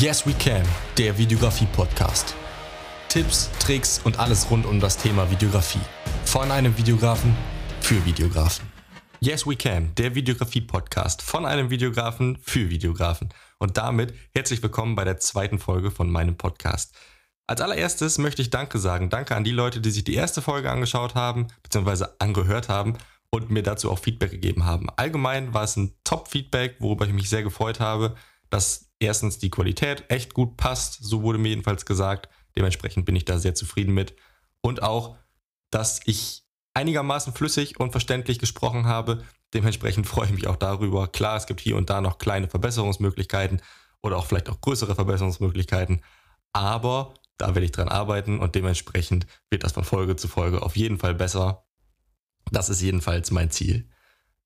Yes 0.00 0.26
We 0.26 0.32
Can, 0.32 0.62
der 0.96 1.18
Videografie-Podcast. 1.18 2.34
Tipps, 3.10 3.50
Tricks 3.58 4.00
und 4.02 4.18
alles 4.18 4.50
rund 4.50 4.64
um 4.64 4.80
das 4.80 4.96
Thema 4.96 5.30
Videografie. 5.30 5.82
Von 6.24 6.50
einem 6.50 6.74
Videografen 6.78 7.36
für 7.82 8.02
Videografen. 8.06 8.66
Yes 9.20 9.46
We 9.46 9.56
Can, 9.56 9.94
der 9.96 10.14
Videografie-Podcast 10.14 11.20
von 11.20 11.44
einem 11.44 11.68
Videografen 11.68 12.38
für 12.40 12.70
Videografen. 12.70 13.28
Und 13.58 13.76
damit 13.76 14.14
herzlich 14.34 14.62
willkommen 14.62 14.94
bei 14.94 15.04
der 15.04 15.18
zweiten 15.18 15.58
Folge 15.58 15.90
von 15.90 16.10
meinem 16.10 16.38
Podcast. 16.38 16.94
Als 17.46 17.60
allererstes 17.60 18.16
möchte 18.16 18.40
ich 18.40 18.48
Danke 18.48 18.78
sagen. 18.78 19.10
Danke 19.10 19.36
an 19.36 19.44
die 19.44 19.50
Leute, 19.50 19.82
die 19.82 19.90
sich 19.90 20.04
die 20.04 20.14
erste 20.14 20.40
Folge 20.40 20.70
angeschaut 20.70 21.14
haben, 21.14 21.48
beziehungsweise 21.62 22.18
angehört 22.18 22.70
haben 22.70 22.96
und 23.28 23.50
mir 23.50 23.62
dazu 23.62 23.90
auch 23.90 23.98
Feedback 23.98 24.30
gegeben 24.30 24.64
haben. 24.64 24.88
Allgemein 24.96 25.52
war 25.52 25.64
es 25.64 25.76
ein 25.76 25.92
Top-Feedback, 26.04 26.76
worüber 26.78 27.06
ich 27.06 27.12
mich 27.12 27.28
sehr 27.28 27.42
gefreut 27.42 27.80
habe 27.80 28.16
dass 28.50 28.90
erstens 28.98 29.38
die 29.38 29.50
Qualität 29.50 30.04
echt 30.08 30.34
gut 30.34 30.56
passt, 30.56 30.98
so 31.02 31.22
wurde 31.22 31.38
mir 31.38 31.48
jedenfalls 31.48 31.86
gesagt. 31.86 32.28
Dementsprechend 32.56 33.06
bin 33.06 33.16
ich 33.16 33.24
da 33.24 33.38
sehr 33.38 33.54
zufrieden 33.54 33.94
mit. 33.94 34.14
Und 34.60 34.82
auch, 34.82 35.16
dass 35.70 36.00
ich 36.04 36.44
einigermaßen 36.74 37.32
flüssig 37.32 37.78
und 37.80 37.92
verständlich 37.92 38.38
gesprochen 38.38 38.86
habe. 38.86 39.24
Dementsprechend 39.54 40.06
freue 40.06 40.26
ich 40.26 40.32
mich 40.32 40.46
auch 40.46 40.56
darüber. 40.56 41.08
Klar, 41.08 41.36
es 41.36 41.46
gibt 41.46 41.60
hier 41.60 41.76
und 41.76 41.90
da 41.90 42.00
noch 42.00 42.18
kleine 42.18 42.48
Verbesserungsmöglichkeiten 42.48 43.60
oder 44.02 44.16
auch 44.16 44.26
vielleicht 44.26 44.48
auch 44.48 44.60
größere 44.60 44.94
Verbesserungsmöglichkeiten. 44.94 46.02
Aber 46.52 47.14
da 47.38 47.48
werde 47.48 47.64
ich 47.64 47.72
dran 47.72 47.88
arbeiten 47.88 48.38
und 48.38 48.54
dementsprechend 48.54 49.26
wird 49.50 49.64
das 49.64 49.72
von 49.72 49.84
Folge 49.84 50.16
zu 50.16 50.28
Folge 50.28 50.62
auf 50.62 50.76
jeden 50.76 50.98
Fall 50.98 51.14
besser. 51.14 51.64
Das 52.52 52.68
ist 52.68 52.80
jedenfalls 52.80 53.30
mein 53.30 53.50
Ziel. 53.50 53.88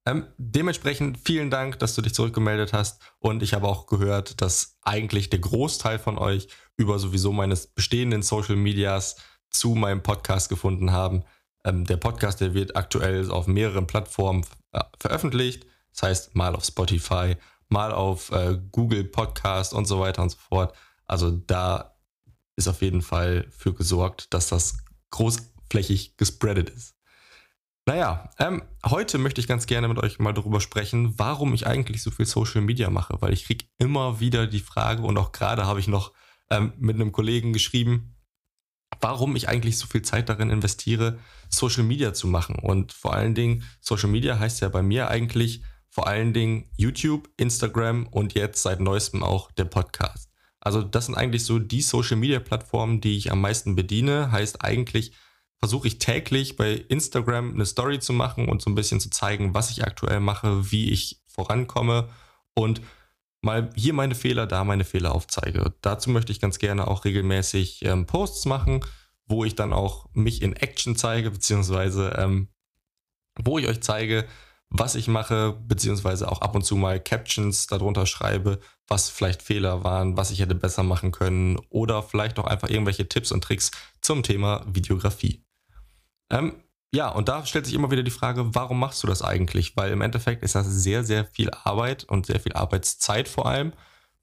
Ähm, 0.07 0.27
dementsprechend 0.37 1.19
vielen 1.19 1.51
Dank, 1.51 1.79
dass 1.79 1.95
du 1.95 2.03
dich 2.03 2.15
zurückgemeldet 2.15 2.73
hast. 2.73 3.01
Und 3.19 3.43
ich 3.43 3.55
habe 3.55 3.67
auch 3.67 3.87
gehört, 3.87 4.41
dass 4.43 4.77
eigentlich 4.83 5.31
der 5.31 5.39
Großteil 5.39 5.99
von 5.99 6.19
euch 6.19 6.49
über 6.77 6.99
sowieso 6.99 7.33
meines 7.33 7.67
bestehenden 7.67 8.23
Social 8.23 8.57
Medias 8.57 9.17
zu 9.51 9.71
meinem 9.71 10.03
Podcast 10.03 10.49
gefunden 10.49 10.93
haben. 10.93 11.25
Ähm, 11.65 11.87
der 11.87 11.97
Podcast, 11.97 12.41
der 12.41 12.53
wird 12.53 12.77
aktuell 12.77 13.31
auf 13.31 13.47
mehreren 13.47 13.87
Plattformen 13.87 14.45
äh, 14.73 14.83
veröffentlicht. 15.01 15.67
Das 15.93 16.03
heißt, 16.03 16.35
mal 16.35 16.55
auf 16.55 16.65
Spotify, 16.65 17.37
mal 17.69 17.93
auf 17.93 18.31
äh, 18.31 18.59
Google 18.73 19.05
Podcast 19.05 19.73
und 19.73 19.87
so 19.87 20.01
weiter 20.01 20.23
und 20.23 20.31
so 20.31 20.39
fort. 20.39 20.75
Also 21.07 21.31
da 21.31 21.97
ist 22.57 22.69
auf 22.69 22.83
jeden 22.83 23.03
Fall 23.03 23.47
für 23.51 23.73
gesorgt, 23.73 24.35
dass 24.35 24.49
das 24.49 24.79
großflächig 25.11 26.17
gespreadet 26.17 26.71
ist. 26.71 26.95
Naja, 27.87 28.31
ähm, 28.39 28.63
heute 28.87 29.19
möchte 29.19 29.43
ich 29.43 29.47
ganz 29.47 29.67
gerne 29.67 29.89
mit 29.89 29.99
euch 29.99 30.19
mal 30.19 30.33
darüber 30.33 30.61
sprechen, 30.61 31.19
warum 31.19 31.53
ich 31.53 31.67
eigentlich 31.67 32.03
so 32.03 32.11
viel 32.11 32.25
Social 32.25 32.63
Media 32.63 32.89
mache, 32.89 33.21
weil 33.21 33.35
ich 33.35 33.45
kriege 33.45 33.67
immer 33.77 34.21
wieder 34.21 34.47
die 34.47 34.61
Frage 34.61 35.03
und 35.03 35.19
auch 35.19 35.33
gerade 35.33 35.67
habe 35.67 35.81
ich 35.81 35.89
noch 35.89 36.13
ähm, 36.51 36.73
mit 36.79 36.95
einem 36.95 37.13
Kollegen 37.13 37.53
geschrieben, 37.53 38.17
warum 39.01 39.37
ich 39.37 39.51
eigentlich 39.51 39.79
so 39.79 39.87
viel 39.87 40.01
Zeit 40.01 40.31
darin 40.31 40.49
investiere, 40.49 41.19
Social 41.51 41.83
Media 41.83 42.15
zu 42.15 42.27
machen. 42.27 42.57
Und 42.57 42.93
vor 42.93 43.13
allen 43.13 43.35
Dingen, 43.35 43.65
Social 43.83 44.09
Media 44.09 44.39
heißt 44.39 44.63
ja 44.63 44.71
bei 44.71 44.83
mir 44.83 45.09
eigentlich 45.09 45.63
vor 45.91 46.07
allen 46.07 46.33
Dingen 46.33 46.71
YouTube, 46.79 47.29
Instagram 47.37 48.07
und 48.07 48.33
jetzt 48.33 48.63
seit 48.63 48.81
neuestem 48.81 49.23
auch 49.23 49.53
der 49.53 49.67
Podcast. 49.67 50.31
Also 50.59 50.81
das 50.81 51.07
sind 51.07 51.17
eigentlich 51.17 51.45
so 51.45 51.59
die 51.59 51.83
Social 51.83 52.17
Media 52.17 52.41
Plattformen, 52.41 53.03
die 53.03 53.19
ich 53.19 53.31
am 53.31 53.43
meisten 53.43 53.77
bediene. 53.77 54.33
Heißt 54.33 54.65
eigentlich, 54.65 55.13
versuche 55.65 55.89
ich 55.89 55.99
täglich 55.99 56.57
bei 56.57 56.75
Instagram 56.75 57.55
eine 57.55 57.65
Story 57.65 57.99
zu 57.99 58.13
machen 58.13 58.51
und 58.51 58.61
so 58.61 58.69
ein 58.69 58.75
bisschen 58.75 59.01
zu 59.01 59.09
zeigen, 59.09 59.55
was 59.55 59.71
ich 59.71 59.83
aktuell 59.83 60.21
mache, 60.21 60.71
wie 60.71 60.91
ich 60.91 61.23
vorankomme 61.27 62.11
und 62.53 62.83
mal 63.41 63.71
hier 63.75 63.95
meine 63.95 64.15
Fehler, 64.15 64.47
da 64.47 64.63
meine 64.65 64.85
Fehler 64.85 65.15
aufzeige. 65.15 65.73
Dazu 65.81 66.11
möchte 66.11 66.33
ich 66.33 66.41
ganz 66.41 66.59
gerne 66.59 66.87
auch 66.87 67.07
regelmäßig 67.07 67.83
ähm, 67.87 68.05
Posts 68.05 68.45
machen, 68.45 68.85
wo 69.27 69.47
ich 69.47 69.55
dann 69.55 69.73
auch 69.73 70.11
mich 70.13 70.43
in 70.43 70.55
Action 70.55 70.97
zeige, 70.97 71.31
beziehungsweise 71.31 72.15
ähm, 72.19 72.49
wo 73.43 73.59
ich 73.59 73.67
euch 73.67 73.81
zeige, 73.81 74.27
was 74.69 74.97
ich 74.97 75.09
mache, 75.09 75.59
beziehungsweise 75.67 76.31
auch 76.31 76.43
ab 76.43 76.55
und 76.55 76.67
zu 76.67 76.77
mal 76.77 77.01
Captions 77.01 77.69
darunter 77.69 78.05
schreibe, 78.05 78.61
was 78.87 79.09
vielleicht 79.09 79.41
Fehler 79.41 79.83
waren, 79.83 80.19
was 80.19 80.31
ich 80.31 80.41
hätte 80.41 80.55
besser 80.55 80.83
machen 80.83 81.11
können 81.11 81.59
oder 81.71 82.03
vielleicht 82.03 82.39
auch 82.39 82.47
einfach 82.47 82.69
irgendwelche 82.69 83.09
Tipps 83.09 83.33
und 83.33 83.43
Tricks 83.43 83.71
zum 84.03 84.23
Thema 84.23 84.63
Videografie. 84.67 85.44
Ähm, 86.35 86.55
ja, 86.93 87.09
und 87.09 87.29
da 87.29 87.45
stellt 87.47 87.67
sich 87.67 87.75
immer 87.75 87.91
wieder 87.91 88.03
die 88.03 88.11
Frage, 88.11 88.55
warum 88.55 88.79
machst 88.79 89.03
du 89.03 89.07
das 89.07 89.23
eigentlich? 89.23 89.77
Weil 89.77 89.93
im 89.93 90.01
Endeffekt 90.01 90.43
ist 90.43 90.55
das 90.55 90.67
sehr, 90.67 91.05
sehr 91.05 91.25
viel 91.25 91.51
Arbeit 91.51 92.05
und 92.05 92.27
sehr 92.27 92.41
viel 92.41 92.53
Arbeitszeit 92.53 93.29
vor 93.29 93.47
allem 93.47 93.73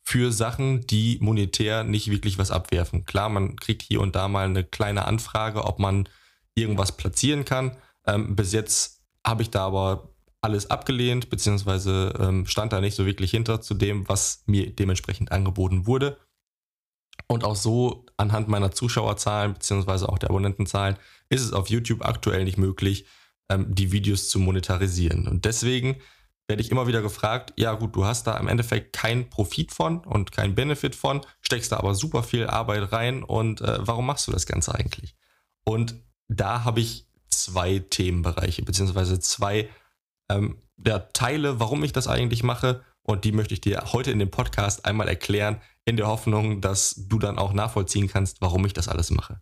für 0.04 0.32
Sachen, 0.32 0.86
die 0.88 1.18
monetär 1.22 1.84
nicht 1.84 2.10
wirklich 2.10 2.38
was 2.38 2.52
abwerfen. 2.52 3.06
Klar, 3.06 3.30
man 3.30 3.56
kriegt 3.56 3.82
hier 3.82 4.02
und 4.02 4.16
da 4.16 4.28
mal 4.28 4.46
eine 4.46 4.64
kleine 4.64 5.06
Anfrage, 5.06 5.66
ob 5.66 5.80
man 5.80 6.08
irgendwas 6.56 6.98
platzieren 6.98 7.46
kann. 7.46 7.78
Ähm, 8.06 8.36
bis 8.36 8.52
jetzt 8.52 9.02
habe 9.26 9.44
ich 9.44 9.52
da 9.52 9.66
aber 9.68 10.10
alles 10.42 10.72
abgelehnt, 10.72 11.30
beziehungsweise 11.30 12.14
ähm, 12.20 12.48
stand 12.48 12.74
da 12.74 12.82
nicht 12.82 12.96
so 12.96 13.06
wirklich 13.06 13.32
hinter 13.32 13.62
zu 13.62 13.76
dem, 13.76 14.10
was 14.10 14.44
mir 14.48 14.74
dementsprechend 14.76 15.32
angeboten 15.32 15.86
wurde. 15.86 16.18
Und 17.28 17.44
auch 17.44 17.56
so 17.56 18.06
anhand 18.22 18.48
meiner 18.48 18.72
Zuschauerzahlen 18.72 19.54
beziehungsweise 19.54 20.08
auch 20.08 20.20
der 20.20 20.30
Abonnentenzahlen 20.30 20.98
ist 21.30 21.42
es 21.42 21.54
auf 21.54 21.70
YouTube 21.70 22.06
aktuell 22.06 22.44
nicht 22.44 22.58
möglich, 22.58 23.06
ähm, 23.50 23.74
die 23.74 23.92
Videos 23.92 24.30
zu 24.30 24.40
monetarisieren. 24.40 25.28
Und 25.28 25.46
deswegen 25.46 25.98
werde 26.48 26.62
ich 26.62 26.72
immer 26.72 26.88
wieder 26.88 27.02
gefragt, 27.02 27.54
ja 27.58 27.74
gut, 27.74 27.96
du 27.96 28.06
hast 28.06 28.28
da 28.28 28.38
im 28.38 28.48
Endeffekt 28.48 28.94
keinen 28.94 29.30
Profit 29.30 29.72
von 29.72 30.00
und 30.00 30.31
keinen 30.31 30.56
Benefit 30.56 30.96
von, 30.96 31.22
steckst 31.42 31.72
da 31.72 31.78
aber 31.78 31.96
super 31.96 32.24
viel 32.24 32.48
Arbeit 32.48 32.92
rein 32.92 33.24
und 33.24 33.62
äh, 33.62 33.80
warum 33.80 34.06
machst 34.06 34.28
du 34.28 34.31
das 34.31 34.46
Ganze 34.46 34.76
eigentlich? 34.76 35.16
Und 35.64 35.96
da 36.28 36.64
habe 36.64 36.81
ich 36.81 37.08
zwei 37.30 37.80
Themenbereiche, 37.80 38.64
beziehungsweise 38.64 39.20
zwei 39.20 39.70
ähm, 40.30 40.62
ja, 40.86 41.00
Teile, 41.00 41.60
warum 41.60 41.84
ich 41.84 41.94
das 41.94 42.08
eigentlich 42.08 42.44
mache 42.44 42.84
und 43.03 43.25
die 43.25 43.31
möchte 43.31 43.53
ich 43.53 43.62
dir 43.62 43.81
heute 43.94 44.12
in 44.12 44.19
dem 44.19 44.31
Podcast 44.31 44.85
einmal 44.85 45.07
erklären, 45.07 45.62
in 45.85 45.97
der 45.97 46.07
Hoffnung, 46.07 46.62
dass 46.62 46.95
du 47.07 47.19
dann 47.19 47.38
auch 47.38 47.53
nachvollziehen 47.53 48.07
kannst, 48.07 48.41
warum 48.41 48.66
ich 48.66 48.73
das 48.73 48.88
alles 48.88 49.09
mache. 49.09 49.41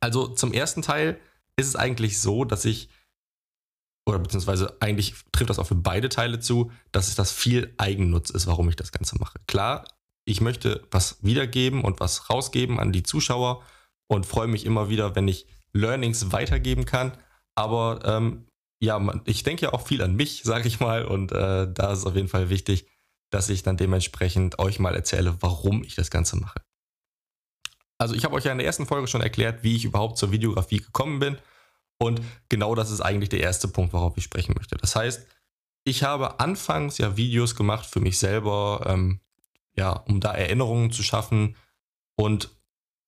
Also 0.00 0.28
zum 0.28 0.52
ersten 0.52 0.82
Teil 0.82 1.20
ist 1.56 1.68
es 1.68 1.76
eigentlich 1.76 2.20
so, 2.20 2.44
dass 2.44 2.64
ich, 2.64 2.88
oder 4.06 4.18
beziehungsweise 4.18 4.76
eigentlich 4.80 5.14
trifft 5.32 5.50
das 5.50 5.58
auch 5.58 5.66
für 5.66 5.74
beide 5.74 6.08
Teile 6.08 6.40
zu, 6.40 6.70
dass 6.92 7.08
es 7.08 7.14
das 7.14 7.32
viel 7.32 7.74
Eigennutz 7.78 8.30
ist, 8.30 8.46
warum 8.46 8.68
ich 8.68 8.76
das 8.76 8.92
Ganze 8.92 9.18
mache. 9.18 9.38
Klar, 9.46 9.84
ich 10.26 10.40
möchte 10.40 10.86
was 10.90 11.22
wiedergeben 11.22 11.84
und 11.84 12.00
was 12.00 12.30
rausgeben 12.30 12.80
an 12.80 12.92
die 12.92 13.02
Zuschauer 13.02 13.62
und 14.06 14.26
freue 14.26 14.48
mich 14.48 14.64
immer 14.64 14.88
wieder, 14.88 15.14
wenn 15.14 15.28
ich 15.28 15.46
Learnings 15.72 16.32
weitergeben 16.32 16.86
kann. 16.86 17.16
Aber 17.54 18.00
ähm, 18.04 18.46
ja, 18.84 18.98
man, 18.98 19.22
ich 19.24 19.42
denke 19.42 19.66
ja 19.66 19.72
auch 19.72 19.86
viel 19.86 20.02
an 20.02 20.14
mich, 20.14 20.42
sage 20.44 20.68
ich 20.68 20.80
mal, 20.80 21.04
und 21.04 21.32
äh, 21.32 21.66
da 21.72 21.92
ist 21.92 22.00
es 22.00 22.06
auf 22.06 22.14
jeden 22.14 22.28
Fall 22.28 22.50
wichtig, 22.50 22.86
dass 23.30 23.48
ich 23.48 23.62
dann 23.62 23.76
dementsprechend 23.76 24.58
euch 24.58 24.78
mal 24.78 24.94
erzähle, 24.94 25.36
warum 25.40 25.82
ich 25.82 25.94
das 25.94 26.10
Ganze 26.10 26.36
mache. 26.36 26.60
Also 27.98 28.14
ich 28.14 28.24
habe 28.24 28.34
euch 28.34 28.44
ja 28.44 28.52
in 28.52 28.58
der 28.58 28.66
ersten 28.66 28.86
Folge 28.86 29.08
schon 29.08 29.22
erklärt, 29.22 29.62
wie 29.62 29.76
ich 29.76 29.84
überhaupt 29.84 30.18
zur 30.18 30.30
Videografie 30.30 30.78
gekommen 30.78 31.18
bin. 31.18 31.38
Und 31.98 32.20
genau 32.48 32.74
das 32.74 32.90
ist 32.90 33.00
eigentlich 33.00 33.28
der 33.28 33.40
erste 33.40 33.68
Punkt, 33.68 33.92
worauf 33.92 34.16
ich 34.16 34.24
sprechen 34.24 34.54
möchte. 34.56 34.76
Das 34.76 34.94
heißt, 34.96 35.26
ich 35.84 36.02
habe 36.02 36.40
anfangs 36.40 36.98
ja 36.98 37.16
Videos 37.16 37.54
gemacht 37.54 37.86
für 37.86 38.00
mich 38.00 38.18
selber, 38.18 38.84
ähm, 38.86 39.20
ja, 39.76 39.92
um 39.92 40.20
da 40.20 40.32
Erinnerungen 40.32 40.90
zu 40.90 41.02
schaffen 41.02 41.56
und 42.16 42.50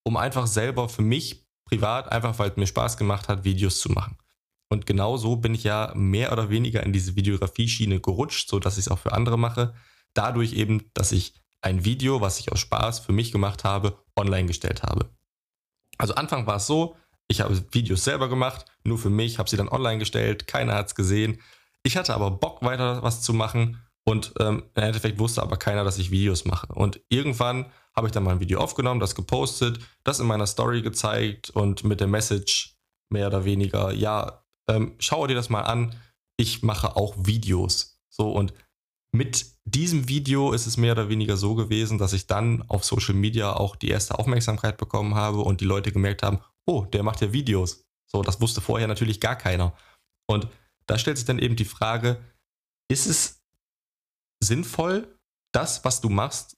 um 0.04 0.16
einfach 0.16 0.46
selber 0.46 0.88
für 0.88 1.02
mich 1.02 1.46
privat, 1.64 2.12
einfach 2.12 2.38
weil 2.38 2.50
es 2.50 2.56
mir 2.56 2.66
Spaß 2.66 2.96
gemacht 2.96 3.28
hat, 3.28 3.44
Videos 3.44 3.80
zu 3.80 3.90
machen. 3.90 4.16
Und 4.68 4.86
genau 4.86 5.16
so 5.16 5.36
bin 5.36 5.54
ich 5.54 5.64
ja 5.64 5.92
mehr 5.94 6.32
oder 6.32 6.50
weniger 6.50 6.82
in 6.82 6.92
diese 6.92 7.16
Videografie-Schiene 7.16 8.00
gerutscht, 8.00 8.48
so 8.48 8.58
dass 8.58 8.78
ich 8.78 8.86
es 8.86 8.88
auch 8.90 8.98
für 8.98 9.12
andere 9.12 9.38
mache. 9.38 9.74
Dadurch 10.14 10.54
eben, 10.54 10.90
dass 10.94 11.12
ich 11.12 11.34
ein 11.62 11.84
Video, 11.84 12.20
was 12.20 12.40
ich 12.40 12.52
aus 12.52 12.60
Spaß 12.60 13.00
für 13.00 13.12
mich 13.12 13.32
gemacht 13.32 13.64
habe, 13.64 13.98
online 14.16 14.46
gestellt 14.46 14.82
habe. 14.82 15.10
Also 15.98 16.14
Anfang 16.14 16.46
war 16.46 16.56
es 16.56 16.66
so, 16.66 16.96
ich 17.28 17.40
habe 17.40 17.60
Videos 17.72 18.04
selber 18.04 18.28
gemacht, 18.28 18.66
nur 18.84 18.98
für 18.98 19.10
mich, 19.10 19.38
habe 19.38 19.48
sie 19.48 19.56
dann 19.56 19.68
online 19.68 19.98
gestellt, 19.98 20.46
keiner 20.46 20.74
hat 20.74 20.88
es 20.88 20.94
gesehen. 20.94 21.40
Ich 21.82 21.96
hatte 21.96 22.14
aber 22.14 22.30
Bock, 22.30 22.62
weiter 22.62 23.02
was 23.02 23.22
zu 23.22 23.32
machen 23.32 23.80
und 24.04 24.32
ähm, 24.38 24.64
im 24.74 24.82
Endeffekt 24.82 25.18
wusste 25.18 25.42
aber 25.42 25.56
keiner, 25.56 25.84
dass 25.84 25.98
ich 25.98 26.10
Videos 26.10 26.44
mache. 26.44 26.68
Und 26.72 27.00
irgendwann 27.08 27.66
habe 27.94 28.06
ich 28.06 28.12
dann 28.12 28.22
mal 28.22 28.32
ein 28.32 28.40
Video 28.40 28.60
aufgenommen, 28.60 29.00
das 29.00 29.14
gepostet, 29.14 29.80
das 30.04 30.20
in 30.20 30.26
meiner 30.26 30.46
Story 30.46 30.82
gezeigt 30.82 31.50
und 31.50 31.82
mit 31.82 32.00
der 32.00 32.06
Message 32.06 32.76
mehr 33.08 33.26
oder 33.28 33.44
weniger, 33.44 33.92
ja, 33.92 34.44
ähm, 34.68 34.94
schau 34.98 35.26
dir 35.26 35.34
das 35.34 35.48
mal 35.48 35.62
an, 35.62 35.94
ich 36.36 36.62
mache 36.62 36.96
auch 36.96 37.14
Videos. 37.18 38.00
So 38.08 38.32
und 38.32 38.52
mit 39.12 39.46
diesem 39.64 40.08
Video 40.08 40.52
ist 40.52 40.66
es 40.66 40.76
mehr 40.76 40.92
oder 40.92 41.08
weniger 41.08 41.36
so 41.36 41.54
gewesen, 41.54 41.98
dass 41.98 42.12
ich 42.12 42.26
dann 42.26 42.62
auf 42.68 42.84
Social 42.84 43.14
Media 43.14 43.52
auch 43.52 43.76
die 43.76 43.88
erste 43.88 44.18
Aufmerksamkeit 44.18 44.76
bekommen 44.76 45.14
habe 45.14 45.38
und 45.38 45.60
die 45.60 45.64
Leute 45.64 45.92
gemerkt 45.92 46.22
haben, 46.22 46.40
oh, 46.66 46.84
der 46.84 47.02
macht 47.02 47.22
ja 47.22 47.32
Videos. 47.32 47.84
So, 48.06 48.22
das 48.22 48.40
wusste 48.40 48.60
vorher 48.60 48.88
natürlich 48.88 49.20
gar 49.20 49.36
keiner. 49.36 49.74
Und 50.26 50.48
da 50.86 50.98
stellt 50.98 51.16
sich 51.16 51.26
dann 51.26 51.38
eben 51.38 51.56
die 51.56 51.64
Frage, 51.64 52.22
ist 52.88 53.06
es 53.06 53.42
sinnvoll, 54.40 55.18
das, 55.52 55.84
was 55.84 56.00
du 56.00 56.08
machst, 56.08 56.56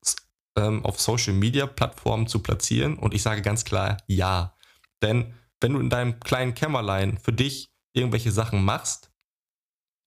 ähm, 0.56 0.84
auf 0.84 1.00
Social 1.00 1.34
Media 1.34 1.66
Plattformen 1.66 2.26
zu 2.26 2.40
platzieren? 2.40 2.98
Und 2.98 3.14
ich 3.14 3.22
sage 3.22 3.42
ganz 3.42 3.64
klar 3.64 3.98
ja. 4.06 4.56
Denn 5.02 5.34
wenn 5.60 5.74
du 5.74 5.80
in 5.80 5.90
deinem 5.90 6.20
kleinen 6.20 6.54
Kämmerlein 6.54 7.18
für 7.18 7.32
dich 7.32 7.70
irgendwelche 7.98 8.32
Sachen 8.32 8.64
machst 8.64 9.10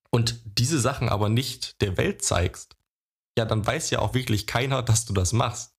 und 0.10 0.42
diese 0.46 0.80
Sachen 0.80 1.10
aber 1.10 1.30
nicht 1.30 1.82
der 1.82 1.98
Welt 1.98 2.24
zeigst, 2.24 2.76
ja, 3.38 3.46
dann 3.46 3.66
weiß 3.66 3.90
ja 3.92 4.00
auch 4.00 4.14
wirklich 4.14 4.46
keiner, 4.48 4.84
dass 4.84 5.06
du 5.06 5.14
das 5.14 5.34
machst. 5.34 5.74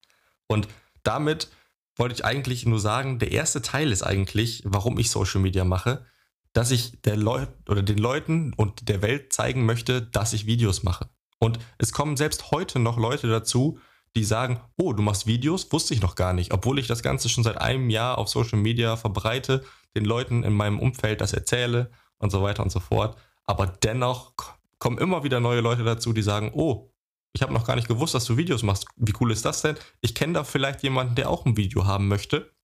Und 0.47 0.69
damit 1.03 1.50
wollte 1.97 2.14
ich 2.14 2.25
eigentlich 2.25 2.64
nur 2.64 2.81
sagen, 2.81 3.19
der 3.19 3.32
erste 3.32 3.61
Teil 3.61 3.93
ist 3.93 4.03
eigentlich, 4.03 4.62
warum 4.64 4.99
ich 4.99 5.11
Social 5.11 5.41
Media 5.41 5.64
mache, 5.64 6.06
dass 6.55 6.70
ich 6.70 7.00
der 7.03 7.17
Leut 7.17 7.49
oder 7.69 7.82
den 7.82 7.99
Leuten 7.99 8.53
und 8.55 8.88
der 8.88 9.03
Welt 9.03 9.32
zeigen 9.32 9.64
möchte, 9.67 10.03
dass 10.03 10.32
ich 10.32 10.47
Videos 10.47 10.82
mache. 10.82 11.09
Und 11.38 11.59
es 11.79 11.93
kommen 11.93 12.17
selbst 12.17 12.50
heute 12.50 12.79
noch 12.79 12.99
Leute 12.99 13.29
dazu, 13.29 13.79
die 14.14 14.25
sagen, 14.25 14.61
oh, 14.76 14.93
du 14.93 15.03
machst 15.03 15.26
Videos, 15.26 15.73
wusste 15.73 15.94
ich 15.94 16.03
noch 16.03 16.14
gar 16.14 16.32
nicht, 16.32 16.53
obwohl 16.53 16.79
ich 16.79 16.87
das 16.87 17.03
Ganze 17.03 17.29
schon 17.29 17.44
seit 17.44 17.59
einem 17.59 17.91
Jahr 17.91 18.19
auf 18.19 18.29
Social 18.29 18.59
Media 18.59 18.97
verbreite, 18.97 19.64
den 19.97 20.05
Leuten 20.05 20.43
in 20.43 20.53
meinem 20.53 20.79
Umfeld 20.79 21.20
das 21.20 21.32
erzähle 21.32 21.91
und 22.22 22.30
so 22.30 22.42
weiter 22.42 22.62
und 22.62 22.70
so 22.70 22.80
fort. 22.80 23.16
Aber 23.44 23.66
dennoch 23.66 24.32
kommen 24.78 24.98
immer 24.98 25.24
wieder 25.24 25.40
neue 25.40 25.60
Leute 25.60 25.84
dazu, 25.84 26.12
die 26.12 26.22
sagen, 26.22 26.52
oh, 26.54 26.90
ich 27.34 27.42
habe 27.42 27.52
noch 27.52 27.66
gar 27.66 27.76
nicht 27.76 27.88
gewusst, 27.88 28.14
dass 28.14 28.24
du 28.24 28.36
Videos 28.36 28.62
machst. 28.62 28.86
Wie 28.96 29.14
cool 29.20 29.32
ist 29.32 29.44
das 29.44 29.62
denn? 29.62 29.76
Ich 30.00 30.14
kenne 30.14 30.34
da 30.34 30.44
vielleicht 30.44 30.82
jemanden, 30.82 31.14
der 31.14 31.30
auch 31.30 31.46
ein 31.46 31.56
Video 31.56 31.86
haben 31.86 32.08
möchte. 32.08 32.54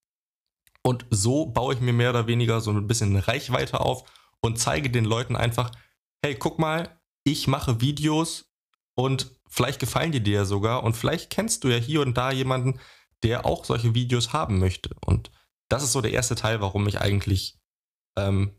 Und 0.82 1.06
so 1.10 1.46
baue 1.46 1.74
ich 1.74 1.80
mir 1.80 1.92
mehr 1.92 2.10
oder 2.10 2.26
weniger 2.26 2.60
so 2.60 2.70
ein 2.70 2.86
bisschen 2.86 3.16
Reichweite 3.16 3.80
auf 3.80 4.04
und 4.40 4.58
zeige 4.58 4.90
den 4.90 5.04
Leuten 5.04 5.36
einfach, 5.36 5.70
hey, 6.22 6.34
guck 6.34 6.58
mal, 6.58 7.00
ich 7.24 7.48
mache 7.48 7.80
Videos 7.80 8.50
und 8.94 9.30
vielleicht 9.48 9.80
gefallen 9.80 10.12
die 10.12 10.22
dir 10.22 10.34
ja 10.34 10.44
sogar 10.44 10.84
und 10.84 10.96
vielleicht 10.96 11.30
kennst 11.30 11.64
du 11.64 11.68
ja 11.68 11.76
hier 11.76 12.00
und 12.02 12.16
da 12.16 12.30
jemanden, 12.30 12.80
der 13.22 13.46
auch 13.46 13.64
solche 13.64 13.94
Videos 13.94 14.32
haben 14.32 14.58
möchte. 14.58 14.90
Und 15.04 15.30
das 15.68 15.82
ist 15.82 15.92
so 15.92 16.00
der 16.00 16.12
erste 16.12 16.34
Teil, 16.34 16.60
warum 16.60 16.86
ich 16.88 17.00
eigentlich, 17.00 17.58
ähm, 18.16 18.52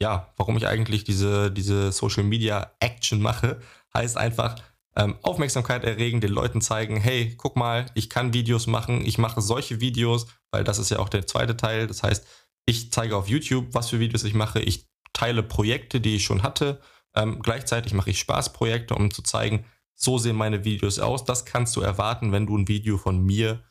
ja, 0.00 0.32
warum 0.36 0.56
ich 0.56 0.66
eigentlich 0.66 1.04
diese, 1.04 1.50
diese 1.50 1.92
Social 1.92 2.24
Media 2.24 2.72
Action 2.80 3.20
mache. 3.20 3.60
Heißt 3.94 4.16
einfach, 4.16 4.56
ähm, 4.96 5.16
Aufmerksamkeit 5.22 5.84
erregen, 5.84 6.20
den 6.20 6.32
Leuten 6.32 6.60
zeigen, 6.60 6.96
hey, 6.96 7.34
guck 7.36 7.56
mal, 7.56 7.86
ich 7.94 8.10
kann 8.10 8.32
Videos 8.32 8.66
machen, 8.66 9.04
ich 9.04 9.18
mache 9.18 9.40
solche 9.40 9.80
Videos, 9.80 10.26
weil 10.50 10.64
das 10.64 10.78
ist 10.78 10.90
ja 10.90 10.98
auch 10.98 11.08
der 11.08 11.26
zweite 11.26 11.56
Teil. 11.56 11.86
Das 11.86 12.02
heißt, 12.02 12.26
ich 12.66 12.92
zeige 12.92 13.16
auf 13.16 13.28
YouTube, 13.28 13.68
was 13.72 13.90
für 13.90 14.00
Videos 14.00 14.24
ich 14.24 14.34
mache, 14.34 14.60
ich 14.60 14.88
teile 15.12 15.42
Projekte, 15.42 16.00
die 16.00 16.16
ich 16.16 16.24
schon 16.24 16.42
hatte. 16.42 16.80
Ähm, 17.14 17.40
gleichzeitig 17.42 17.92
mache 17.92 18.10
ich 18.10 18.18
Spaßprojekte, 18.18 18.94
um 18.94 19.10
zu 19.10 19.22
zeigen, 19.22 19.64
so 19.94 20.18
sehen 20.18 20.36
meine 20.36 20.64
Videos 20.64 20.98
aus. 20.98 21.24
Das 21.24 21.44
kannst 21.44 21.76
du 21.76 21.80
erwarten, 21.80 22.32
wenn 22.32 22.46
du 22.46 22.56
ein 22.56 22.68
Video 22.68 22.98
von 22.98 23.24
mir 23.24 23.62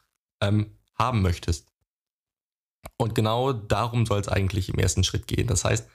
ähm, 0.42 0.78
haben 0.96 1.22
möchtest. 1.22 1.74
Und 2.98 3.16
genau 3.16 3.54
darum 3.54 4.06
soll 4.06 4.22
es 4.22 4.28
eigentlich 4.28 4.70
im 4.70 4.80
ersten 4.80 5.04
Schritt 5.04 5.28
gehen. 5.28 5.48
Das 5.48 5.66
heißt, 5.66 5.90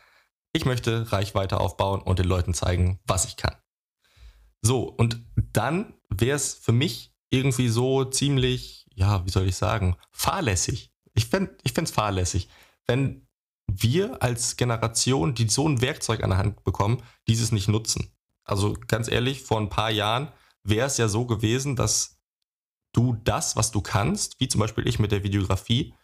ich 0.53 0.65
möchte 0.65 1.13
Reichweite 1.13 1.61
aufbauen 1.61 2.01
und 2.01 2.19
den 2.19 2.27
Leuten 2.27 2.55
zeigen, 2.55 3.01
was 3.07 3.25
ich 3.27 3.37
kann. 3.37 3.57
So, 4.63 4.83
und 4.83 5.25
dann 5.37 5.95
wäre 6.09 6.37
es 6.37 6.55
für 6.55 6.73
mich 6.73 7.13
irgendwie 7.31 7.69
so 7.69 8.05
ziemlich, 8.05 8.87
ja, 8.95 9.25
wie 9.25 9.31
soll 9.31 9.47
ich 9.47 9.57
sagen, 9.57 9.97
fahrlässig. 10.11 10.91
Ich 11.15 11.27
fände 11.27 11.57
es 11.63 11.91
fahrlässig, 11.91 12.49
wenn 12.87 13.27
wir 13.71 14.23
als 14.23 14.57
Generation, 14.57 15.35
die 15.35 15.49
so 15.49 15.69
ein 15.69 15.81
Werkzeug 15.81 16.23
an 16.23 16.31
der 16.31 16.39
Hand 16.39 16.65
bekommen, 16.65 17.03
dieses 17.29 17.53
nicht 17.53 17.69
nutzen. 17.69 18.13
Also 18.45 18.75
ganz 18.87 19.09
ehrlich, 19.09 19.43
vor 19.43 19.61
ein 19.61 19.69
paar 19.69 19.91
Jahren 19.91 20.33
wäre 20.63 20.87
es 20.87 20.97
ja 20.97 21.09
so 21.09 21.27
gewesen, 21.27 21.77
dass 21.77 22.19
du 22.93 23.15
das, 23.25 23.57
was 23.57 23.71
du 23.71 23.83
kannst, 23.83 24.41
wie 24.41 24.49
zum 24.49 24.61
Beispiel 24.61 24.89
ich 24.89 24.99
mit 24.99 25.13
der 25.13 25.23
Videografie, 25.23 25.95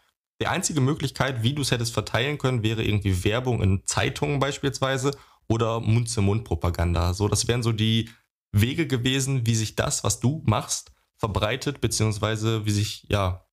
die 0.41 0.47
einzige 0.47 0.81
Möglichkeit, 0.81 1.43
wie 1.43 1.53
du 1.53 1.61
es 1.61 1.71
hättest 1.71 1.93
verteilen 1.93 2.37
können, 2.37 2.63
wäre 2.63 2.83
irgendwie 2.83 3.23
Werbung 3.23 3.61
in 3.61 3.83
Zeitungen 3.85 4.39
beispielsweise 4.39 5.11
oder 5.47 5.79
Mund-zu-Mund-Propaganda. 5.79 7.13
So, 7.13 7.27
das 7.27 7.47
wären 7.47 7.63
so 7.63 7.71
die 7.71 8.09
Wege 8.51 8.87
gewesen, 8.87 9.45
wie 9.45 9.55
sich 9.55 9.75
das, 9.75 10.03
was 10.03 10.19
du 10.19 10.43
machst, 10.45 10.91
verbreitet, 11.17 11.81
beziehungsweise 11.81 12.65
wie 12.65 12.71
sich, 12.71 13.05
ja, 13.09 13.45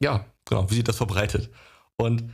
ja, 0.00 0.26
genau, 0.44 0.70
wie 0.70 0.74
sich 0.74 0.84
das 0.84 0.96
verbreitet. 0.96 1.50
Und 1.96 2.32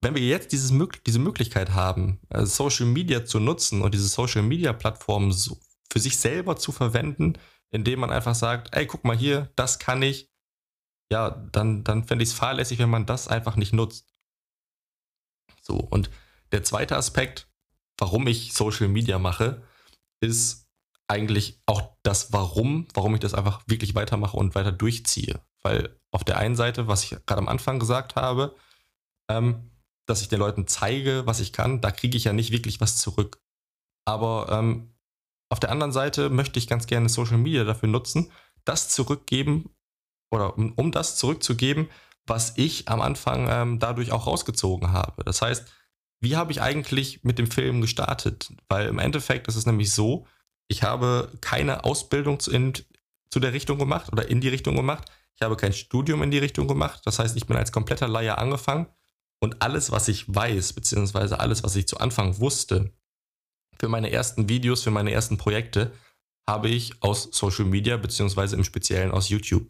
wenn 0.00 0.14
wir 0.14 0.22
jetzt 0.22 0.52
dieses, 0.52 0.72
diese 1.06 1.18
Möglichkeit 1.18 1.70
haben, 1.72 2.20
äh, 2.28 2.44
Social 2.46 2.86
Media 2.86 3.24
zu 3.24 3.40
nutzen 3.40 3.82
und 3.82 3.94
diese 3.94 4.08
Social 4.08 4.42
Media 4.42 4.72
Plattformen 4.72 5.32
so 5.32 5.58
für 5.90 5.98
sich 5.98 6.18
selber 6.18 6.56
zu 6.56 6.72
verwenden, 6.72 7.34
indem 7.70 8.00
man 8.00 8.10
einfach 8.10 8.34
sagt, 8.34 8.74
ey, 8.76 8.86
guck 8.86 9.04
mal 9.04 9.16
hier, 9.16 9.50
das 9.56 9.78
kann 9.78 10.02
ich, 10.02 10.30
ja, 11.14 11.30
dann, 11.30 11.84
dann 11.84 12.02
fände 12.02 12.24
ich 12.24 12.30
es 12.30 12.34
fahrlässig, 12.34 12.80
wenn 12.80 12.90
man 12.90 13.06
das 13.06 13.28
einfach 13.28 13.54
nicht 13.54 13.72
nutzt. 13.72 14.12
So, 15.62 15.76
und 15.76 16.10
der 16.50 16.64
zweite 16.64 16.96
Aspekt, 16.96 17.48
warum 17.98 18.26
ich 18.26 18.52
Social 18.52 18.88
Media 18.88 19.20
mache, 19.20 19.62
ist 20.20 20.68
eigentlich 21.06 21.62
auch 21.66 21.96
das 22.02 22.32
Warum, 22.32 22.88
warum 22.94 23.14
ich 23.14 23.20
das 23.20 23.32
einfach 23.32 23.62
wirklich 23.68 23.94
weitermache 23.94 24.36
und 24.36 24.56
weiter 24.56 24.72
durchziehe. 24.72 25.40
Weil 25.62 25.96
auf 26.10 26.24
der 26.24 26.38
einen 26.38 26.56
Seite, 26.56 26.88
was 26.88 27.04
ich 27.04 27.10
gerade 27.26 27.38
am 27.38 27.48
Anfang 27.48 27.78
gesagt 27.78 28.16
habe, 28.16 28.56
ähm, 29.30 29.70
dass 30.06 30.20
ich 30.20 30.28
den 30.28 30.40
Leuten 30.40 30.66
zeige, 30.66 31.26
was 31.26 31.38
ich 31.38 31.52
kann, 31.52 31.80
da 31.80 31.92
kriege 31.92 32.16
ich 32.16 32.24
ja 32.24 32.32
nicht 32.32 32.50
wirklich 32.50 32.80
was 32.80 32.98
zurück. 32.98 33.40
Aber 34.04 34.48
ähm, 34.50 34.92
auf 35.48 35.60
der 35.60 35.70
anderen 35.70 35.92
Seite 35.92 36.28
möchte 36.28 36.58
ich 36.58 36.66
ganz 36.66 36.86
gerne 36.86 37.08
Social 37.08 37.38
Media 37.38 37.62
dafür 37.62 37.88
nutzen, 37.88 38.32
das 38.64 38.88
zurückgeben 38.88 39.70
oder 40.34 40.56
um, 40.56 40.72
um 40.72 40.92
das 40.92 41.16
zurückzugeben, 41.16 41.88
was 42.26 42.54
ich 42.56 42.88
am 42.88 43.00
Anfang 43.00 43.48
ähm, 43.50 43.78
dadurch 43.78 44.12
auch 44.12 44.26
rausgezogen 44.26 44.92
habe. 44.92 45.24
Das 45.24 45.42
heißt, 45.42 45.66
wie 46.20 46.36
habe 46.36 46.52
ich 46.52 46.62
eigentlich 46.62 47.22
mit 47.22 47.38
dem 47.38 47.50
Film 47.50 47.80
gestartet? 47.80 48.52
Weil 48.68 48.88
im 48.88 48.98
Endeffekt 48.98 49.46
ist 49.48 49.56
es 49.56 49.66
nämlich 49.66 49.92
so, 49.92 50.26
ich 50.68 50.82
habe 50.82 51.30
keine 51.40 51.84
Ausbildung 51.84 52.40
zu, 52.40 52.50
in, 52.50 52.72
zu 53.30 53.40
der 53.40 53.52
Richtung 53.52 53.78
gemacht 53.78 54.10
oder 54.12 54.28
in 54.28 54.40
die 54.40 54.48
Richtung 54.48 54.74
gemacht. 54.74 55.10
Ich 55.36 55.42
habe 55.42 55.56
kein 55.56 55.72
Studium 55.72 56.22
in 56.22 56.30
die 56.30 56.38
Richtung 56.38 56.66
gemacht. 56.66 57.02
Das 57.04 57.18
heißt, 57.18 57.36
ich 57.36 57.46
bin 57.46 57.56
als 57.56 57.72
kompletter 57.72 58.08
Laie 58.08 58.38
angefangen 58.38 58.86
und 59.40 59.60
alles, 59.60 59.90
was 59.90 60.08
ich 60.08 60.24
weiß, 60.32 60.72
beziehungsweise 60.72 61.40
alles, 61.40 61.62
was 61.62 61.76
ich 61.76 61.86
zu 61.86 61.98
Anfang 61.98 62.38
wusste, 62.38 62.92
für 63.78 63.88
meine 63.88 64.10
ersten 64.10 64.48
Videos, 64.48 64.82
für 64.82 64.90
meine 64.90 65.12
ersten 65.12 65.36
Projekte, 65.36 65.92
habe 66.48 66.68
ich 66.68 67.02
aus 67.02 67.28
Social 67.32 67.64
Media, 67.64 67.96
beziehungsweise 67.96 68.56
im 68.56 68.64
Speziellen 68.64 69.10
aus 69.10 69.28
YouTube. 69.28 69.66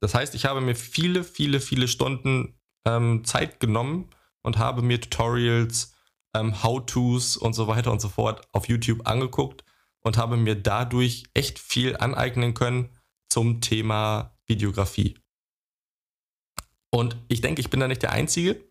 Das 0.00 0.14
heißt, 0.14 0.34
ich 0.34 0.46
habe 0.46 0.60
mir 0.60 0.74
viele, 0.74 1.24
viele, 1.24 1.60
viele 1.60 1.86
Stunden 1.86 2.58
ähm, 2.86 3.24
Zeit 3.24 3.60
genommen 3.60 4.10
und 4.42 4.58
habe 4.58 4.82
mir 4.82 5.00
Tutorials, 5.00 5.94
ähm, 6.34 6.62
How-Tos 6.62 7.36
und 7.36 7.52
so 7.52 7.66
weiter 7.66 7.92
und 7.92 8.00
so 8.00 8.08
fort 8.08 8.46
auf 8.52 8.68
YouTube 8.68 9.06
angeguckt 9.06 9.64
und 10.00 10.16
habe 10.16 10.36
mir 10.36 10.56
dadurch 10.56 11.24
echt 11.34 11.58
viel 11.58 11.96
aneignen 11.96 12.54
können 12.54 12.96
zum 13.28 13.60
Thema 13.60 14.36
Videografie. 14.46 15.18
Und 16.90 17.16
ich 17.28 17.40
denke, 17.40 17.60
ich 17.60 17.70
bin 17.70 17.80
da 17.80 17.88
nicht 17.88 18.02
der 18.02 18.12
Einzige, 18.12 18.64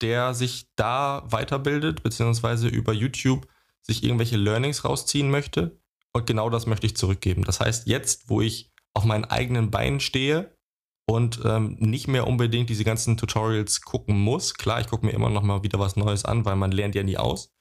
der 0.00 0.34
sich 0.34 0.68
da 0.76 1.24
weiterbildet, 1.26 2.02
beziehungsweise 2.02 2.68
über 2.68 2.92
YouTube 2.92 3.48
sich 3.80 4.04
irgendwelche 4.04 4.36
Learnings 4.36 4.84
rausziehen 4.84 5.30
möchte. 5.30 5.80
Und 6.12 6.26
genau 6.26 6.50
das 6.50 6.66
möchte 6.66 6.86
ich 6.86 6.96
zurückgeben. 6.96 7.44
Das 7.44 7.60
heißt, 7.60 7.86
jetzt, 7.86 8.28
wo 8.28 8.40
ich 8.40 8.72
auf 8.94 9.04
meinen 9.04 9.24
eigenen 9.24 9.70
Beinen 9.70 10.00
stehe 10.00 10.55
und 11.06 11.40
ähm, 11.44 11.76
nicht 11.78 12.08
mehr 12.08 12.26
unbedingt 12.26 12.68
diese 12.68 12.84
ganzen 12.84 13.16
Tutorials 13.16 13.80
gucken 13.82 14.18
muss, 14.18 14.54
klar, 14.54 14.80
ich 14.80 14.88
gucke 14.88 15.06
mir 15.06 15.12
immer 15.12 15.30
noch 15.30 15.42
mal 15.42 15.62
wieder 15.62 15.78
was 15.78 15.96
Neues 15.96 16.24
an, 16.24 16.44
weil 16.44 16.56
man 16.56 16.72
lernt 16.72 16.94
ja 16.94 17.02
nie 17.02 17.16
aus. 17.16 17.54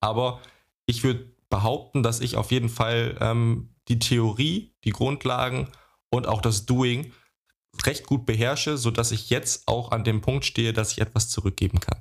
Aber 0.00 0.40
ich 0.86 1.02
würde 1.02 1.34
behaupten, 1.50 2.02
dass 2.02 2.20
ich 2.20 2.36
auf 2.36 2.52
jeden 2.52 2.68
Fall 2.68 3.16
ähm, 3.20 3.74
die 3.88 3.98
Theorie, 3.98 4.74
die 4.84 4.90
Grundlagen 4.90 5.68
und 6.10 6.26
auch 6.28 6.40
das 6.40 6.66
Doing 6.66 7.12
recht 7.84 8.06
gut 8.06 8.26
beherrsche, 8.26 8.78
sodass 8.78 9.10
ich 9.10 9.30
jetzt 9.30 9.66
auch 9.66 9.90
an 9.90 10.04
dem 10.04 10.20
Punkt 10.20 10.44
stehe, 10.44 10.72
dass 10.72 10.92
ich 10.92 11.00
etwas 11.00 11.28
zurückgeben 11.28 11.80
kann. 11.80 12.00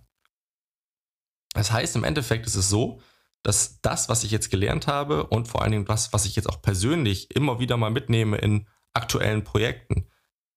Das 1.53 1.71
heißt, 1.71 1.95
im 1.95 2.03
Endeffekt 2.03 2.45
ist 2.45 2.55
es 2.55 2.69
so, 2.69 3.01
dass 3.41 3.81
das, 3.81 4.09
was 4.09 4.23
ich 4.23 4.31
jetzt 4.31 4.49
gelernt 4.49 4.87
habe 4.87 5.27
und 5.27 5.47
vor 5.47 5.61
allen 5.61 5.71
Dingen 5.71 5.85
das, 5.85 6.13
was 6.13 6.25
ich 6.25 6.35
jetzt 6.35 6.47
auch 6.49 6.61
persönlich 6.61 7.35
immer 7.35 7.59
wieder 7.59 7.77
mal 7.77 7.91
mitnehme 7.91 8.37
in 8.37 8.67
aktuellen 8.93 9.43
Projekten, 9.43 10.07